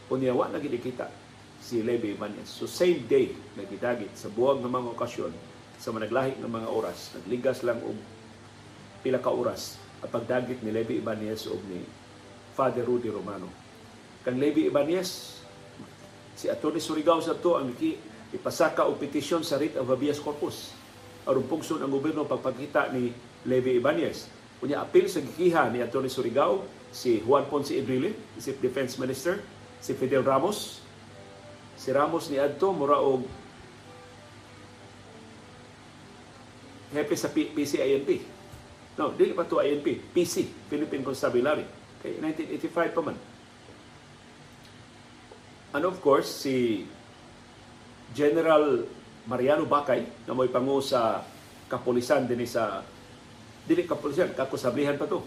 o 0.07 0.13
niya 0.15 0.39
wa 0.39 0.47
na 0.47 0.63
gid 0.63 0.79
kita 0.79 1.11
si 1.63 1.87
Levi 1.87 2.19
Ibanez 2.19 2.51
so 2.51 2.67
same 2.67 3.07
day 3.07 3.31
nagidagit 3.55 4.11
sa 4.19 4.27
buwag 4.27 4.59
ng 4.59 4.69
mga 4.69 4.99
okasyon 4.99 5.33
sa 5.79 5.95
managlahi 5.95 6.43
ng 6.43 6.51
mga 6.51 6.69
oras 6.69 7.15
nagligas 7.23 7.63
lang 7.63 7.79
og 7.87 7.95
pila 9.07 9.23
ka 9.23 9.31
oras 9.31 9.79
ang 10.03 10.11
pagdagit 10.11 10.59
ni 10.67 10.75
Levi 10.75 10.99
Ibanez 10.99 11.47
o 11.47 11.55
ni 11.71 11.87
Father 12.59 12.83
Rudy 12.83 13.09
Romano 13.15 13.47
kang 14.27 14.43
Levi 14.43 14.67
Ibanez 14.67 15.39
si 16.43 16.51
Atty. 16.51 16.83
Surigao 16.83 17.23
sa 17.23 17.39
to 17.39 17.55
ang 17.55 17.71
ipasaka 18.35 18.89
og 18.89 18.99
petisyon 18.99 19.47
sa 19.47 19.63
writ 19.63 19.79
of 19.79 19.87
habeas 19.87 20.19
corpus 20.19 20.75
aron 21.23 21.47
pugson 21.47 21.79
ang 21.79 21.95
gobyerno 21.95 22.27
pagpakita 22.27 22.91
ni 22.91 23.15
Levi 23.47 23.79
Ibanez. 23.79 24.27
Unya 24.59 24.83
apil 24.83 25.07
sa 25.07 25.23
gikiha 25.23 25.71
ni 25.71 25.79
Atty. 25.83 26.11
Surigao, 26.11 26.67
si 26.91 27.23
Juan 27.23 27.47
Ponce 27.47 27.79
Enrile, 27.79 28.15
si 28.43 28.51
Defense 28.59 28.99
Minister, 28.99 29.39
si 29.79 29.95
Fidel 29.95 30.27
Ramos, 30.27 30.82
si 31.83 31.91
Ramos 31.91 32.31
ni 32.31 32.39
adto 32.39 32.71
mura 32.71 33.03
og 33.03 33.27
hepe 36.95 37.19
sa 37.19 37.27
PCINP. 37.27 38.23
No, 38.95 39.11
dili 39.19 39.35
pa 39.35 39.43
to 39.43 39.59
INP, 39.59 40.15
PC, 40.15 40.47
Philippine 40.71 41.03
Constabulary. 41.03 41.67
Kay 41.99 42.23
1985 42.23 42.95
pa 42.95 43.03
man. 43.03 43.19
And 45.73 45.83
of 45.89 45.99
course, 46.05 46.29
si 46.29 46.87
General 48.13 48.85
Mariano 49.27 49.65
Bakay 49.65 50.29
na 50.29 50.37
mo'y 50.37 50.53
pangu 50.53 50.79
sa 50.85 51.25
kapulisan 51.67 52.29
din 52.29 52.45
sa 52.47 52.85
dili 53.65 53.89
kapulisan, 53.89 54.37
kakusablihan 54.37 55.01
pa 55.01 55.09
to. 55.09 55.25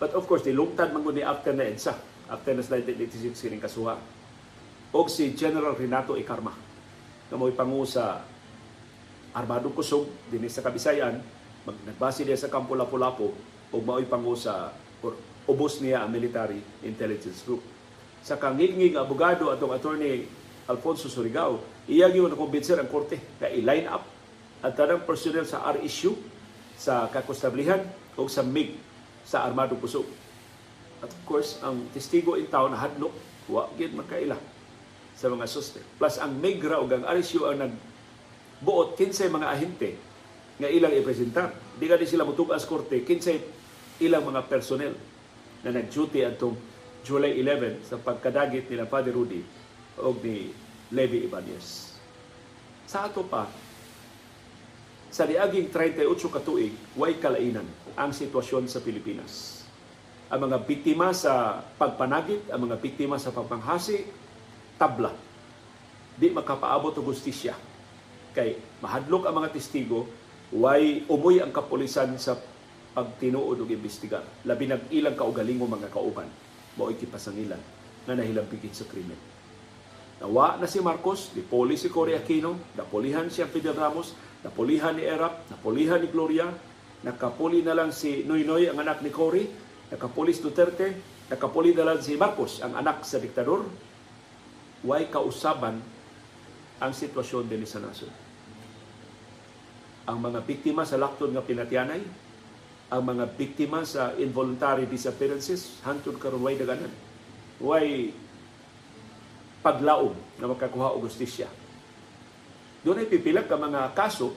But 0.00 0.16
of 0.16 0.24
course, 0.24 0.42
nilungtad 0.48 0.90
man 0.90 1.04
ni 1.12 1.22
after 1.22 1.52
na 1.52 1.68
EDSA, 1.68 1.94
after 2.32 2.56
na 2.56 2.64
sa 2.64 2.80
1986 2.80 3.36
kining 3.36 3.62
kasuha. 3.62 4.19
O 4.90 5.06
si 5.06 5.30
General 5.38 5.70
Renato 5.78 6.18
Icarma 6.18 6.50
na 7.30 7.38
mo'y 7.38 7.54
pangu 7.54 7.86
sa 7.86 8.26
Armadong 9.30 9.70
Kusog 9.70 10.10
din 10.26 10.42
sa 10.50 10.66
Kabisayan, 10.66 11.22
mag, 11.62 11.76
nagbase 11.86 12.26
niya 12.26 12.34
sa 12.34 12.50
Kampo 12.50 12.74
Lapu-Lapu 12.74 13.30
o 13.70 13.74
mao'y 13.78 14.10
pangu 14.10 14.34
sa 14.34 14.74
or, 15.06 15.14
ubos 15.46 15.78
niya 15.78 16.02
ang 16.02 16.10
Military 16.10 16.58
Intelligence 16.82 17.46
Group. 17.46 17.62
Sa 18.26 18.34
kangigngig 18.34 18.98
abogado 18.98 19.54
atong 19.54 19.70
attorney 19.70 20.26
Alfonso 20.66 21.06
Surigao, 21.06 21.62
iya 21.86 22.10
gyud 22.10 22.26
na 22.26 22.34
kumbinser 22.34 22.82
ang 22.82 22.90
korte 22.90 23.22
na 23.38 23.46
i-line 23.46 23.86
up 23.86 24.02
ang 24.60 24.74
tanang 24.74 25.06
personnel 25.06 25.46
sa 25.46 25.70
RSU 25.70 26.18
sa 26.74 27.06
kakustablihan 27.14 27.80
o 28.18 28.26
sa 28.26 28.42
MIG 28.42 28.74
sa 29.22 29.46
Armado 29.46 29.78
Pusog. 29.78 30.10
At 30.98 31.14
of 31.14 31.22
course, 31.24 31.62
ang 31.62 31.86
testigo 31.94 32.34
in 32.34 32.50
town 32.50 32.74
hadlok, 32.74 33.14
wa 33.46 33.70
gid 33.78 33.94
makaila 33.94 34.34
sa 35.20 35.28
mga 35.28 35.44
suspect. 35.44 35.84
Plus 36.00 36.16
ang 36.16 36.32
MIG 36.40 36.64
ra 36.64 36.80
ug 36.80 36.88
ang 36.88 37.04
RSU 37.04 37.44
ang 37.44 37.60
nagbuot 37.60 38.96
kinsay 38.96 39.28
mga 39.28 39.52
ahente 39.52 40.00
nga 40.56 40.72
ilang 40.72 40.96
ipresentar. 40.96 41.52
Di 41.76 41.84
ka 41.84 42.00
sila 42.00 42.24
mutugas 42.24 42.64
korte 42.64 43.04
kinsay 43.04 43.36
ilang 44.00 44.24
mga 44.24 44.48
personnel 44.48 44.96
na 45.60 45.76
nag-duty 45.76 46.24
atong 46.24 46.56
July 47.04 47.36
11 47.36 47.84
sa 47.84 48.00
pagkadagit 48.00 48.72
nila 48.72 48.88
Father 48.88 49.12
Rudy 49.12 49.44
o 50.00 50.16
ni 50.24 50.48
Levi 50.88 51.28
Ibanez. 51.28 51.96
Sa 52.88 53.04
ato 53.04 53.20
pa, 53.28 53.44
sa 55.12 55.28
niaging 55.28 55.68
38 55.68 56.06
katuig, 56.32 56.72
way 56.96 57.20
kalainan 57.20 57.66
ang 57.92 58.10
sitwasyon 58.14 58.72
sa 58.72 58.80
Pilipinas. 58.80 59.62
Ang 60.30 60.48
mga 60.48 60.62
biktima 60.64 61.10
sa 61.10 61.60
pagpanagit, 61.76 62.48
ang 62.48 62.70
mga 62.70 62.78
biktima 62.78 63.18
sa 63.18 63.34
pagpanghasi, 63.34 64.06
tabla. 64.80 65.12
Di 66.16 66.32
makapaabot 66.32 66.96
og 66.96 67.12
justisya. 67.12 67.52
Kay 68.32 68.56
mahadlok 68.80 69.28
ang 69.28 69.44
mga 69.44 69.52
testigo, 69.52 70.08
way 70.56 71.04
umuy 71.12 71.44
ang 71.44 71.52
kapulisan 71.52 72.16
sa 72.16 72.40
pagtinuod 72.96 73.60
og 73.60 73.68
imbestigar. 73.68 74.24
Labi 74.48 74.72
nag 74.72 74.88
ilang 74.88 75.14
kaugalingo 75.14 75.68
mga 75.68 75.92
kauban, 75.92 76.26
mao 76.80 76.88
ikipasangilan 76.88 77.60
na 78.08 78.12
nahilampigit 78.16 78.72
sa 78.72 78.88
krimen. 78.88 79.18
Nawa 80.20 80.60
na 80.60 80.68
si 80.68 80.80
Marcos, 80.84 81.32
dipoli 81.32 81.80
si 81.80 81.88
Cory 81.88 82.12
Aquino, 82.12 82.56
napolihan 82.76 83.32
si 83.32 83.40
Fidel 83.48 83.72
Ramos, 83.72 84.12
napolihan 84.44 84.92
ni 84.92 85.04
Erap, 85.08 85.48
napolihan 85.48 85.96
ni 85.96 86.12
Gloria, 86.12 86.44
nakapuli 87.00 87.64
na 87.64 87.72
lang 87.72 87.88
si 87.88 88.28
Noynoy, 88.28 88.68
ang 88.68 88.76
anak 88.84 89.00
ni 89.00 89.08
Cory, 89.08 89.48
nakapuli 89.88 90.36
si 90.36 90.44
Duterte, 90.44 90.92
nakapuli 91.32 91.72
na 91.72 91.88
lang 91.88 92.04
si 92.04 92.20
Marcos, 92.20 92.60
ang 92.60 92.76
anak 92.76 93.00
sa 93.08 93.16
diktador. 93.16 93.64
Way 94.80 95.12
kausaban 95.12 95.84
ang 96.80 96.92
sitwasyon 96.96 97.44
din 97.52 97.68
sa 97.68 97.84
nasod. 97.84 98.08
Ang 100.08 100.18
mga 100.18 100.40
biktima 100.48 100.88
sa 100.88 100.96
laktod 100.96 101.30
nga 101.36 101.44
pinatyanay, 101.44 102.00
ang 102.90 103.02
mga 103.04 103.36
biktima 103.36 103.84
sa 103.84 104.16
involuntary 104.16 104.88
disappearances, 104.88 105.78
hantod 105.84 106.16
karon 106.16 106.42
way 106.42 106.56
daganan. 106.56 106.90
Way 107.60 108.16
paglaom 109.60 110.16
na 110.40 110.48
makakuha 110.48 110.96
og 110.96 111.04
justisya. 111.04 111.46
Doon 112.80 113.04
ay 113.04 113.12
pipila 113.12 113.44
ka 113.44 113.60
mga 113.60 113.92
kaso 113.92 114.32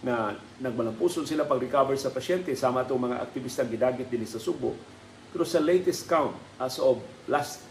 na 0.00 0.32
nagmalampuson 0.56 1.28
sila 1.28 1.44
pag-recover 1.44 1.92
sa 2.00 2.08
pasyente 2.08 2.56
sama 2.56 2.88
itong 2.88 3.12
mga 3.12 3.20
aktivistang 3.20 3.68
gidagit 3.68 4.08
din 4.08 4.24
sa 4.24 4.40
Subo. 4.40 4.72
Pero 5.28 5.44
sa 5.44 5.60
latest 5.60 6.08
count 6.08 6.32
as 6.56 6.80
of 6.80 7.04
last 7.28 7.65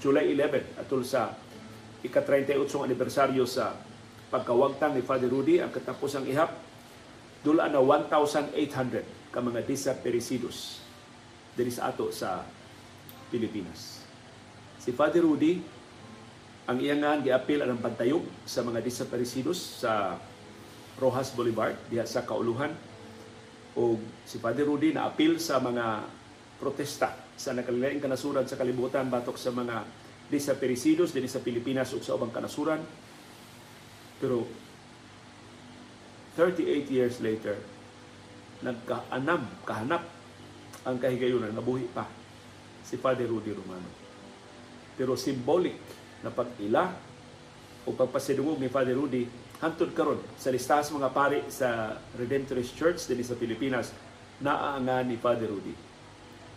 July 0.00 0.32
11 0.32 0.80
atul 0.80 1.02
sa 1.02 1.32
ika-38 2.04 2.56
anibersaryo 2.84 3.48
sa 3.48 3.74
pagkawagtang 4.28 4.94
ni 4.94 5.02
Father 5.02 5.30
Rudy 5.30 5.62
ang 5.62 5.72
katapusang 5.72 6.28
ihap 6.28 6.52
dula 7.40 7.70
na 7.70 7.78
1,800 7.78 8.52
ka 9.30 9.38
mga 9.38 9.62
desaparecidos 9.64 10.82
diri 11.56 11.72
sa 11.72 11.88
ato 11.88 12.10
sa 12.12 12.44
Pilipinas. 13.32 14.04
Si 14.82 14.92
Father 14.92 15.24
Rudy 15.24 15.62
ang 16.66 16.78
iyangan 16.82 17.22
giapil 17.22 17.62
ang 17.62 17.78
pagtayog 17.78 18.26
sa 18.42 18.66
mga 18.66 18.82
desaparecidos 18.82 19.82
sa 19.82 20.18
Rojas 20.98 21.30
Boulevard 21.32 21.78
diha 21.86 22.02
sa 22.02 22.26
Kauluhan 22.26 22.74
o 23.76 24.00
si 24.26 24.42
Father 24.42 24.66
Rudy 24.66 24.90
na 24.90 25.06
apil 25.06 25.38
sa 25.38 25.62
mga 25.62 26.02
protesta 26.58 27.25
sa 27.36 27.52
nakalilaing 27.52 28.00
kanasuran 28.00 28.48
sa 28.48 28.56
kalibutan 28.56 29.12
batok 29.12 29.36
sa 29.36 29.52
mga 29.52 29.84
desaparecidos 30.32 31.12
dinhi 31.12 31.30
sa 31.30 31.44
Pilipinas 31.44 31.92
ug 31.92 32.02
sa 32.02 32.16
ubang 32.16 32.32
kanasuran. 32.32 32.80
Pero 34.16 34.48
38 36.34 36.88
years 36.88 37.20
later 37.20 37.54
nagkaanam 38.64 39.44
kahanap 39.68 40.02
ang 40.88 40.96
kahigayunan 40.96 41.52
nabuhi 41.52 41.84
pa 41.92 42.08
si 42.80 42.96
Father 42.96 43.28
Rudy 43.28 43.52
Romano. 43.52 43.90
Pero 44.96 45.12
symbolic 45.12 45.76
na 46.24 46.32
pag-ila 46.32 46.88
o 47.84 47.92
pagpasidungog 47.92 48.56
ni 48.56 48.72
Father 48.72 48.96
Rudy 48.96 49.28
hantod 49.60 49.92
karon 49.92 50.20
sa 50.40 50.48
listahan 50.48 50.88
mga 50.96 51.12
pari 51.12 51.40
sa 51.52 52.00
Redemptorist 52.16 52.72
Church 52.72 53.04
dinhi 53.04 53.24
sa 53.24 53.36
Pilipinas 53.36 53.92
naaanga 54.40 55.04
ni 55.04 55.20
Father 55.20 55.52
Rudy 55.52 55.85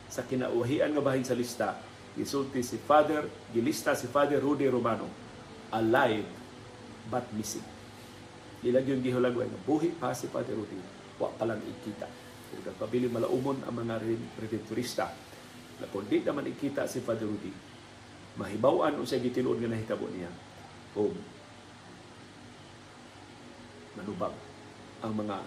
sa 0.10 0.26
kinauhian 0.26 0.92
nga 0.92 1.06
bahin 1.06 1.24
sa 1.24 1.38
lista 1.38 1.78
gisulti 2.18 2.66
si 2.66 2.82
Father 2.82 3.30
gilista 3.54 3.94
si 3.94 4.10
Father 4.10 4.42
Rudy 4.42 4.68
Romano. 4.68 5.08
Alive 5.70 6.26
but 7.08 7.30
missing. 7.38 7.64
Ilag 8.66 8.90
yung 8.90 9.06
gihulagway 9.06 9.46
nga 9.46 9.62
buhi 9.64 9.94
pa 9.94 10.12
si 10.18 10.28
Father 10.28 10.58
Rudy 10.58 10.76
wa 11.22 11.30
pa 11.32 11.46
lang 11.46 11.62
ikita. 11.62 12.10
Kung 12.50 12.82
pabili 12.82 13.06
malaumon 13.06 13.62
ang 13.64 13.78
mga 13.78 14.02
redemptorista 14.42 15.14
na 15.80 15.86
kung 15.88 16.10
di 16.10 16.26
naman 16.26 16.50
ikita 16.50 16.90
si 16.90 17.00
Father 17.06 17.30
Rudy. 17.30 17.54
Mahibaw-an 18.36 18.98
unsay 18.98 19.22
gitinuod 19.22 19.62
nga 19.62 19.70
nahitabo 19.70 20.10
niya. 20.10 20.32
O 20.98 21.14
manubag 23.96 24.34
ang 25.04 25.14
mga 25.16 25.44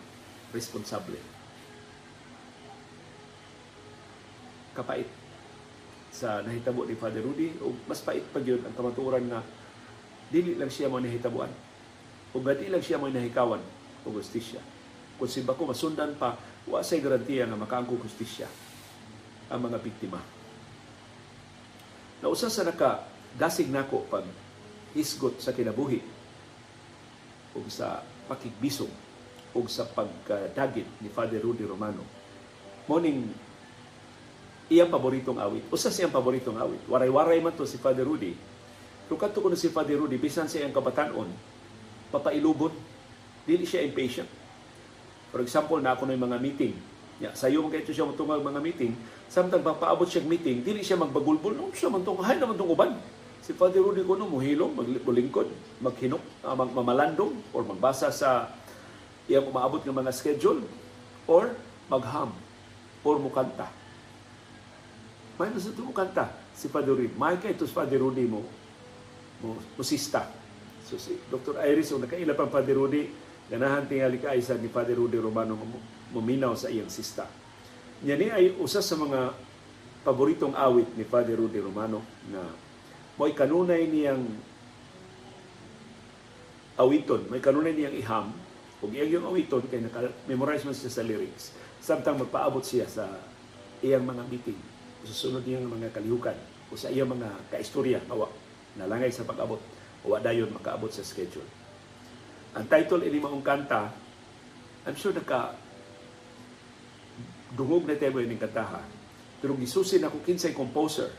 responsable 0.53 1.19
kapait. 4.73 5.09
Sa 6.12 6.45
nahitabo 6.45 6.85
ni 6.85 6.97
Father 6.97 7.25
Rudy 7.25 7.57
o 7.64 7.73
mas 7.89 8.05
pait 8.05 8.20
pa 8.20 8.41
gyud 8.41 8.61
ang 8.64 8.75
kamatuoran 8.77 9.25
nga 9.33 9.41
dili 10.29 10.57
lang 10.57 10.68
siya 10.68 10.93
mo 10.93 11.01
nahitabuan. 11.01 11.49
O 12.33 12.41
gadi 12.41 12.68
lang 12.68 12.85
siya 12.85 13.01
mo 13.01 13.09
nahikawan 13.09 13.61
o 14.05 14.09
justisya 14.12 14.61
kung 15.23 15.31
si 15.31 15.47
Bako 15.47 15.70
masundan 15.70 16.18
pa 16.18 16.35
wa 16.66 16.83
say 16.83 16.99
garantiya 16.99 17.47
nga 17.47 17.55
makaangko 17.55 17.95
justisya 18.03 18.51
ang 19.47 19.62
mga 19.62 19.79
biktima. 19.79 20.18
Na 22.18 22.27
usa 22.27 22.51
sa 22.51 22.66
naka 22.66 23.07
dasig 23.39 23.70
nako 23.70 24.03
pag 24.11 24.27
hisgot 24.99 25.39
sa 25.39 25.55
kinabuhi 25.55 26.03
o 27.55 27.62
sa 27.70 28.03
pakigbisog 28.27 28.91
o 29.53 29.59
sa 29.68 29.87
pagdagit 29.87 30.89
ni 30.99 31.07
Father 31.07 31.39
Rudy 31.39 31.70
Romano. 31.70 32.03
Morning 32.91 33.31
iyang 34.71 34.93
paboritong 34.93 35.41
awit. 35.41 35.65
Usa 35.73 35.91
siyang 35.91 36.13
paboritong 36.13 36.59
awit. 36.61 36.83
Waray-waray 36.87 37.43
man 37.43 37.57
to 37.57 37.67
si 37.67 37.81
Father 37.81 38.07
Rudy. 38.07 38.37
Kanto 39.13 39.45
ko 39.45 39.53
si 39.53 39.69
Father 39.69 40.01
Rudy, 40.01 40.17
bisan 40.17 40.49
siya 40.49 40.65
ang 40.65 40.73
kabatanon, 40.73 41.29
papailubon, 42.09 42.73
dili 43.45 43.69
siya 43.69 43.85
impatient. 43.85 44.29
For 45.29 45.45
example, 45.45 45.85
na 45.85 45.93
ako 45.93 46.09
ng 46.09 46.17
mga 46.17 46.39
meeting. 46.41 46.73
Ya, 47.21 47.29
sayo 47.37 47.61
man 47.61 47.69
kayo 47.69 47.85
siya 47.85 48.09
matungag 48.09 48.41
mga 48.41 48.65
meeting, 48.65 48.97
samtang 49.29 49.61
papaabot 49.61 50.09
siya 50.09 50.25
meeting, 50.25 50.65
dili 50.65 50.81
siya 50.81 50.97
magbagulbol, 50.97 51.53
no, 51.53 51.69
siya 51.77 51.93
man 51.93 52.01
tong, 52.09 52.25
hay 52.25 52.41
naman 52.41 52.57
tong 52.57 52.73
uban. 52.73 52.97
Si 53.45 53.53
Father 53.53 53.85
Rudy 53.85 54.01
ko 54.01 54.17
no, 54.17 54.33
muhilong, 54.33 54.73
maglingkod, 54.73 55.53
maghinok, 55.85 56.25
uh, 56.41 56.57
magmamalandong, 56.57 57.37
or 57.53 57.69
magbasa 57.69 58.09
sa 58.09 58.49
iyang 59.29 59.45
umaabot 59.45 59.85
ng 59.85 59.93
mga 59.93 60.09
schedule, 60.09 60.65
or 61.29 61.53
magham, 61.93 62.33
or 63.05 63.21
mukanta 63.21 63.82
may 65.43 65.51
mo 65.82 65.90
kanta 65.90 66.30
si 66.55 66.70
Father 66.70 66.95
Rudy. 66.95 67.11
May 67.18 67.34
kay 67.43 67.59
ito 67.59 67.66
si 67.66 67.74
Father 67.74 67.99
Rudy 67.99 68.30
mo, 68.30 68.47
mo 69.43 69.59
musista. 69.74 70.30
So 70.86 70.95
si 71.03 71.18
Dr. 71.26 71.59
Iris, 71.66 71.90
o 71.90 71.99
nakaila 71.99 72.38
pang 72.38 72.47
Father 72.47 72.78
Rudy, 72.78 73.11
ganahan 73.51 73.90
tingali 73.90 74.22
ka 74.22 74.38
isa 74.38 74.55
ni 74.55 74.70
Father 74.70 74.95
Rudy 74.95 75.18
Romano 75.18 75.59
muminaw 76.14 76.55
sa 76.55 76.70
iyang 76.70 76.86
sista. 76.86 77.26
Niya 78.07 78.14
ni 78.14 78.30
ay 78.30 78.55
usa 78.62 78.78
sa 78.78 78.95
mga 78.95 79.34
paboritong 80.07 80.55
awit 80.55 80.95
ni 80.95 81.03
Father 81.03 81.34
Rudy 81.34 81.59
Romano 81.59 82.07
na 82.30 82.47
mo'y 83.18 83.34
kanunay 83.34 83.90
niyang 83.90 84.22
awiton, 86.78 87.26
may 87.30 87.43
kanunay 87.43 87.74
niyang 87.74 87.95
iham, 87.99 88.26
ug 88.78 88.90
iyang 88.95 89.11
yung 89.18 89.26
awiton 89.26 89.62
kay 89.66 89.82
naka-memorize 89.82 90.62
man 90.62 90.74
siya 90.74 90.90
sa 90.90 91.03
lyrics. 91.03 91.51
Samtang 91.82 92.18
magpaabot 92.22 92.62
siya 92.62 92.86
sa 92.86 93.11
iyang 93.82 94.07
mga 94.07 94.22
meeting 94.30 94.72
susunod 95.07 95.43
niyang 95.43 95.67
mga 95.67 95.91
kalihukan 95.91 96.37
o 96.71 96.79
sa 96.79 96.89
iyang 96.89 97.11
mga 97.11 97.29
kaistorya 97.51 98.01
awa 98.09 98.31
nalangay 98.79 99.13
sa 99.13 99.27
pag-abot 99.27 99.61
o 100.03 100.17
dayon 100.19 100.51
makaabot 100.51 100.91
sa 100.91 101.05
schedule. 101.05 101.47
Ang 102.53 102.67
title 102.69 103.05
ini 103.07 103.21
maong 103.21 103.45
kanta, 103.45 103.93
I'm 104.85 104.97
sure 104.99 105.15
naka 105.15 105.55
dungog 107.55 107.85
na 107.85 107.97
tayo 107.97 108.19
yung 108.19 108.41
kantaha. 108.41 108.81
Pero 109.39 109.59
gisusin 109.59 110.07
ako 110.07 110.23
kinsay 110.25 110.55
composer. 110.55 111.11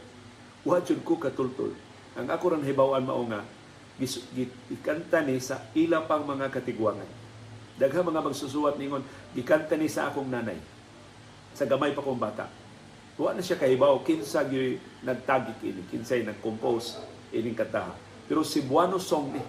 Wa 0.64 0.80
jud 0.80 1.04
ko 1.04 1.20
katultol. 1.20 1.76
Ang 2.16 2.28
ako 2.32 2.56
ran 2.56 2.64
hibawan 2.66 3.04
mao 3.04 3.24
nga 3.28 3.44
gikanta 4.00 5.22
ni 5.22 5.38
sa 5.38 5.70
ila 5.78 6.02
pang 6.08 6.26
mga 6.26 6.50
katigwangan. 6.50 7.08
Dagha 7.78 8.02
mga 8.06 8.22
magsusuwat 8.22 8.78
ningon 8.78 9.04
gikanta 9.36 9.76
ni 9.78 9.92
sa 9.92 10.10
akong 10.10 10.30
nanay. 10.30 10.58
Sa 11.54 11.70
gamay 11.70 11.94
pa 11.94 12.02
kong 12.02 12.22
bata 12.22 12.63
Wa 13.14 13.30
na 13.38 13.46
siya 13.46 13.62
kahibaw 13.62 14.02
kinsa 14.02 14.42
gyud 14.50 14.82
nagtagi 15.06 15.54
kini, 15.62 15.86
kinsay 15.86 16.26
nag-compose 16.26 16.98
ining 17.30 17.54
kanta. 17.54 17.94
Pero 18.26 18.42
si 18.42 18.66
Buano 18.66 18.98
song 18.98 19.38
ni. 19.38 19.44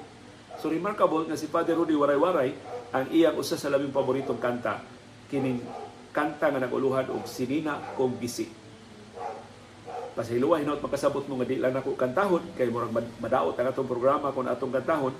So 0.61 0.69
remarkable 0.69 1.25
nga 1.25 1.39
si 1.41 1.49
Father 1.49 1.73
Rudy 1.73 1.97
Waray-Waray 1.97 2.51
ang 2.93 3.09
iyang 3.09 3.41
usa 3.41 3.57
sa 3.57 3.73
labing 3.73 3.91
paboritong 3.91 4.39
kanta 4.39 4.85
kining 5.33 5.65
kanta 6.13 6.53
nga 6.53 6.61
naguluhan 6.61 7.09
og 7.09 7.25
sinina 7.25 7.81
kong 7.97 8.21
gisi. 8.21 8.53
Pasiluwa 10.15 10.63
hinot 10.63 10.79
makasabot 10.79 11.27
mo 11.27 11.41
nga 11.43 11.49
di 11.49 11.59
lang 11.59 11.75
nako 11.75 11.99
kantahon 11.99 12.45
kay 12.55 12.71
murag 12.71 12.95
madaot 13.19 13.57
ang 13.59 13.67
atong 13.73 13.89
programa 13.89 14.31
kon 14.31 14.47
atong 14.47 14.71
kantahon. 14.71 15.15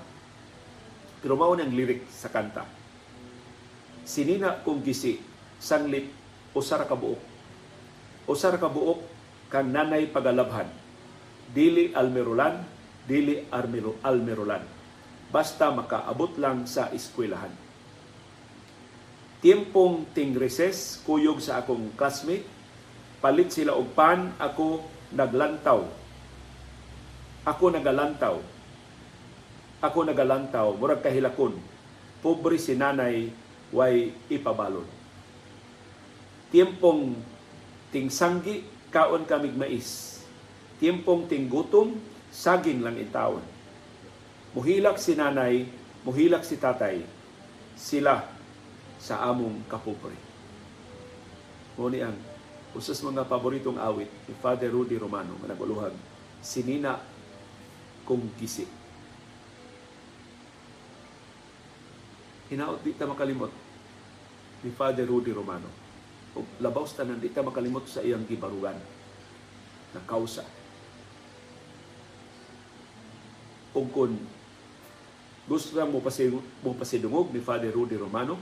Pero 1.19 1.33
mao 1.33 1.57
ang 1.57 1.73
lyric 1.73 2.05
sa 2.13 2.29
kanta. 2.29 2.63
Sinina 4.05 4.61
kong 4.61 4.85
gisi, 4.85 5.17
sanglit 5.57 6.13
usara 6.53 6.85
ka 6.85 6.93
buok 6.93 7.34
usar 8.25 8.57
ka 8.57 8.69
buok 8.69 9.01
kang 9.49 9.69
nanay 9.69 10.09
pagalabhan. 10.09 10.69
Dili 11.53 11.93
almerulan 11.93 12.65
dili 13.05 13.45
armero 13.53 14.01
almerulan 14.01 14.65
basta 15.29 15.67
makaabot 15.73 16.37
lang 16.39 16.63
sa 16.63 16.87
eskwelahan. 16.95 17.51
Tiempong 19.43 20.09
ting 20.15 20.33
kuyog 21.05 21.37
sa 21.43 21.61
akong 21.61 21.93
classmate. 21.93 22.47
Palit 23.21 23.51
sila 23.51 23.75
og 23.77 23.93
pan 23.93 24.33
ako 24.39 24.85
naglantaw. 25.13 25.85
Ako 27.45 27.65
nagalantaw. 27.69 28.41
Ako 29.83 29.99
nagalantaw 30.07 30.73
murag 30.79 31.05
kahilakon. 31.05 31.53
Pobre 32.23 32.57
si 32.57 32.73
nanay 32.73 33.29
way 33.69 34.15
ipabalon. 34.31 34.87
Tiempong 36.49 37.13
ting 37.95 38.11
sanggi 38.11 38.67
kaon 38.91 39.23
kamig 39.23 39.55
mais. 39.55 40.19
Tiempong 40.83 41.31
ting 41.31 41.47
gutom, 41.47 41.95
saging 42.27 42.83
lang 42.83 42.99
itawon. 42.99 43.39
Muhilak 44.51 44.99
si 44.99 45.15
nanay, 45.15 45.63
muhilak 46.03 46.43
si 46.43 46.59
tatay, 46.59 47.07
sila 47.79 48.27
sa 48.99 49.23
among 49.31 49.63
kapobre. 49.71 50.11
Muni 51.79 52.03
ang 52.03 52.19
usas 52.75 52.99
mga 52.99 53.23
paboritong 53.23 53.79
awit 53.79 54.11
ni 54.27 54.35
Father 54.43 54.67
Rudy 54.67 54.99
Romano 54.99 55.39
nga 55.39 55.55
naguluhag 55.55 55.95
sinina 56.43 56.99
kung 58.03 58.27
gisi. 58.35 58.67
Hinaot 62.51 62.83
di 62.83 62.91
ta 62.91 63.07
makalimot 63.07 63.51
ni 64.67 64.71
Father 64.75 65.07
Rudy 65.07 65.31
Romano 65.31 65.84
o 66.35 66.43
labaw 66.59 66.83
tanan, 66.85 67.17
di 67.17 67.31
ta 67.31 67.41
makalimot 67.41 67.87
sa 67.87 68.03
iyang 68.03 68.27
gibarugan 68.27 68.75
na 69.95 70.01
kausa. 70.03 70.43
O 73.75 73.87
kung 73.87 74.19
gusto 75.47 75.77
lang 75.79 75.91
mo, 75.91 76.03
pasidungog, 76.03 76.43
mo 76.63 76.75
pasidungog 76.75 77.31
ni 77.31 77.39
Father 77.39 77.71
Rudy 77.71 77.95
Romano, 77.95 78.35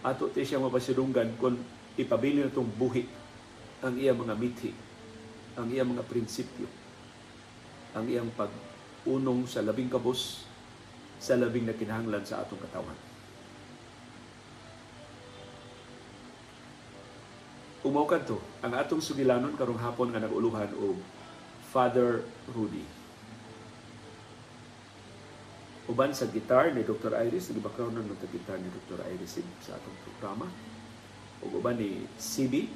ato 0.00 0.32
ti 0.32 0.42
siya 0.42 0.56
mapasidunggan 0.56 1.36
kung 1.36 1.60
ipabili 2.00 2.40
na 2.40 2.48
itong 2.48 2.72
buhi 2.80 3.04
ang 3.84 3.94
iyang 3.96 4.16
mga 4.16 4.34
mithi, 4.40 4.72
ang 5.56 5.68
iyang 5.68 5.92
mga 5.92 6.08
prinsipyo, 6.08 6.64
ang 7.92 8.08
iyang 8.08 8.32
pag-unong 8.32 9.44
sa 9.44 9.60
labing 9.60 9.92
kabos, 9.92 10.48
sa 11.20 11.36
labing 11.36 11.68
na 11.68 11.76
kinahanglan 11.76 12.24
sa 12.24 12.40
atong 12.40 12.60
katawan. 12.64 13.09
Umaw 17.80 18.04
to, 18.28 18.36
ang 18.60 18.76
atong 18.76 19.00
sugilanon 19.00 19.56
karong 19.56 19.80
hapon 19.80 20.12
nga 20.12 20.20
naguluhan 20.20 20.68
og 20.84 21.00
Father 21.72 22.20
Rudy. 22.52 22.84
Uban 25.88 26.12
sa 26.12 26.28
gitar 26.28 26.76
ni 26.76 26.84
Dr. 26.84 27.16
Iris, 27.16 27.48
ni 27.48 27.56
background 27.56 27.96
ng 27.96 28.12
gitar 28.28 28.60
ni 28.60 28.68
Dr. 28.68 29.00
Iris 29.08 29.40
sa 29.64 29.80
atong 29.80 29.96
programa. 30.04 30.44
Ug 31.40 31.56
uban 31.56 31.80
ni 31.80 32.04
CB, 32.20 32.68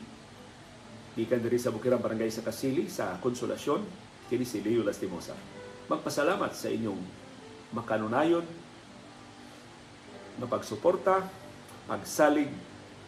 gikan 1.20 1.44
diri 1.44 1.60
sa 1.60 1.68
Bukirang 1.68 2.00
Barangay 2.00 2.32
sa 2.32 2.40
Kasili 2.40 2.88
sa 2.88 3.20
Konsolasyon, 3.20 3.84
kini 4.32 4.48
si 4.48 4.64
Leo 4.64 4.80
Lastimosa. 4.80 5.36
Magpasalamat 5.84 6.56
sa 6.56 6.72
inyong 6.72 7.02
makanunayon, 7.76 8.48
mapagsuporta, 10.40 11.28
pagsalig 11.84 12.48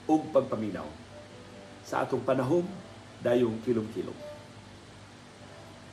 ug 0.04 0.28
pagpaminaw 0.28 1.05
sa 1.86 2.02
atong 2.02 2.26
panahon, 2.26 2.66
dayong 3.22 3.62
kilong-kilong. 3.62 4.18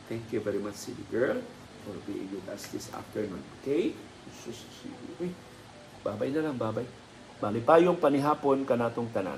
Thank 0.09 0.33
you 0.33 0.41
very 0.41 0.57
much, 0.57 0.73
City 0.73 1.05
Girl, 1.13 1.37
for 1.85 1.93
being 2.09 2.33
with 2.33 2.49
us 2.49 2.65
this 2.73 2.89
afternoon. 2.89 3.45
Okay? 3.61 3.93
Babay 6.01 6.33
na 6.33 6.49
lang, 6.49 6.57
babay. 6.57 6.83
Malipayong 7.37 8.01
panihapon 8.01 8.65
kanatong 8.65 9.13
tanan. 9.13 9.37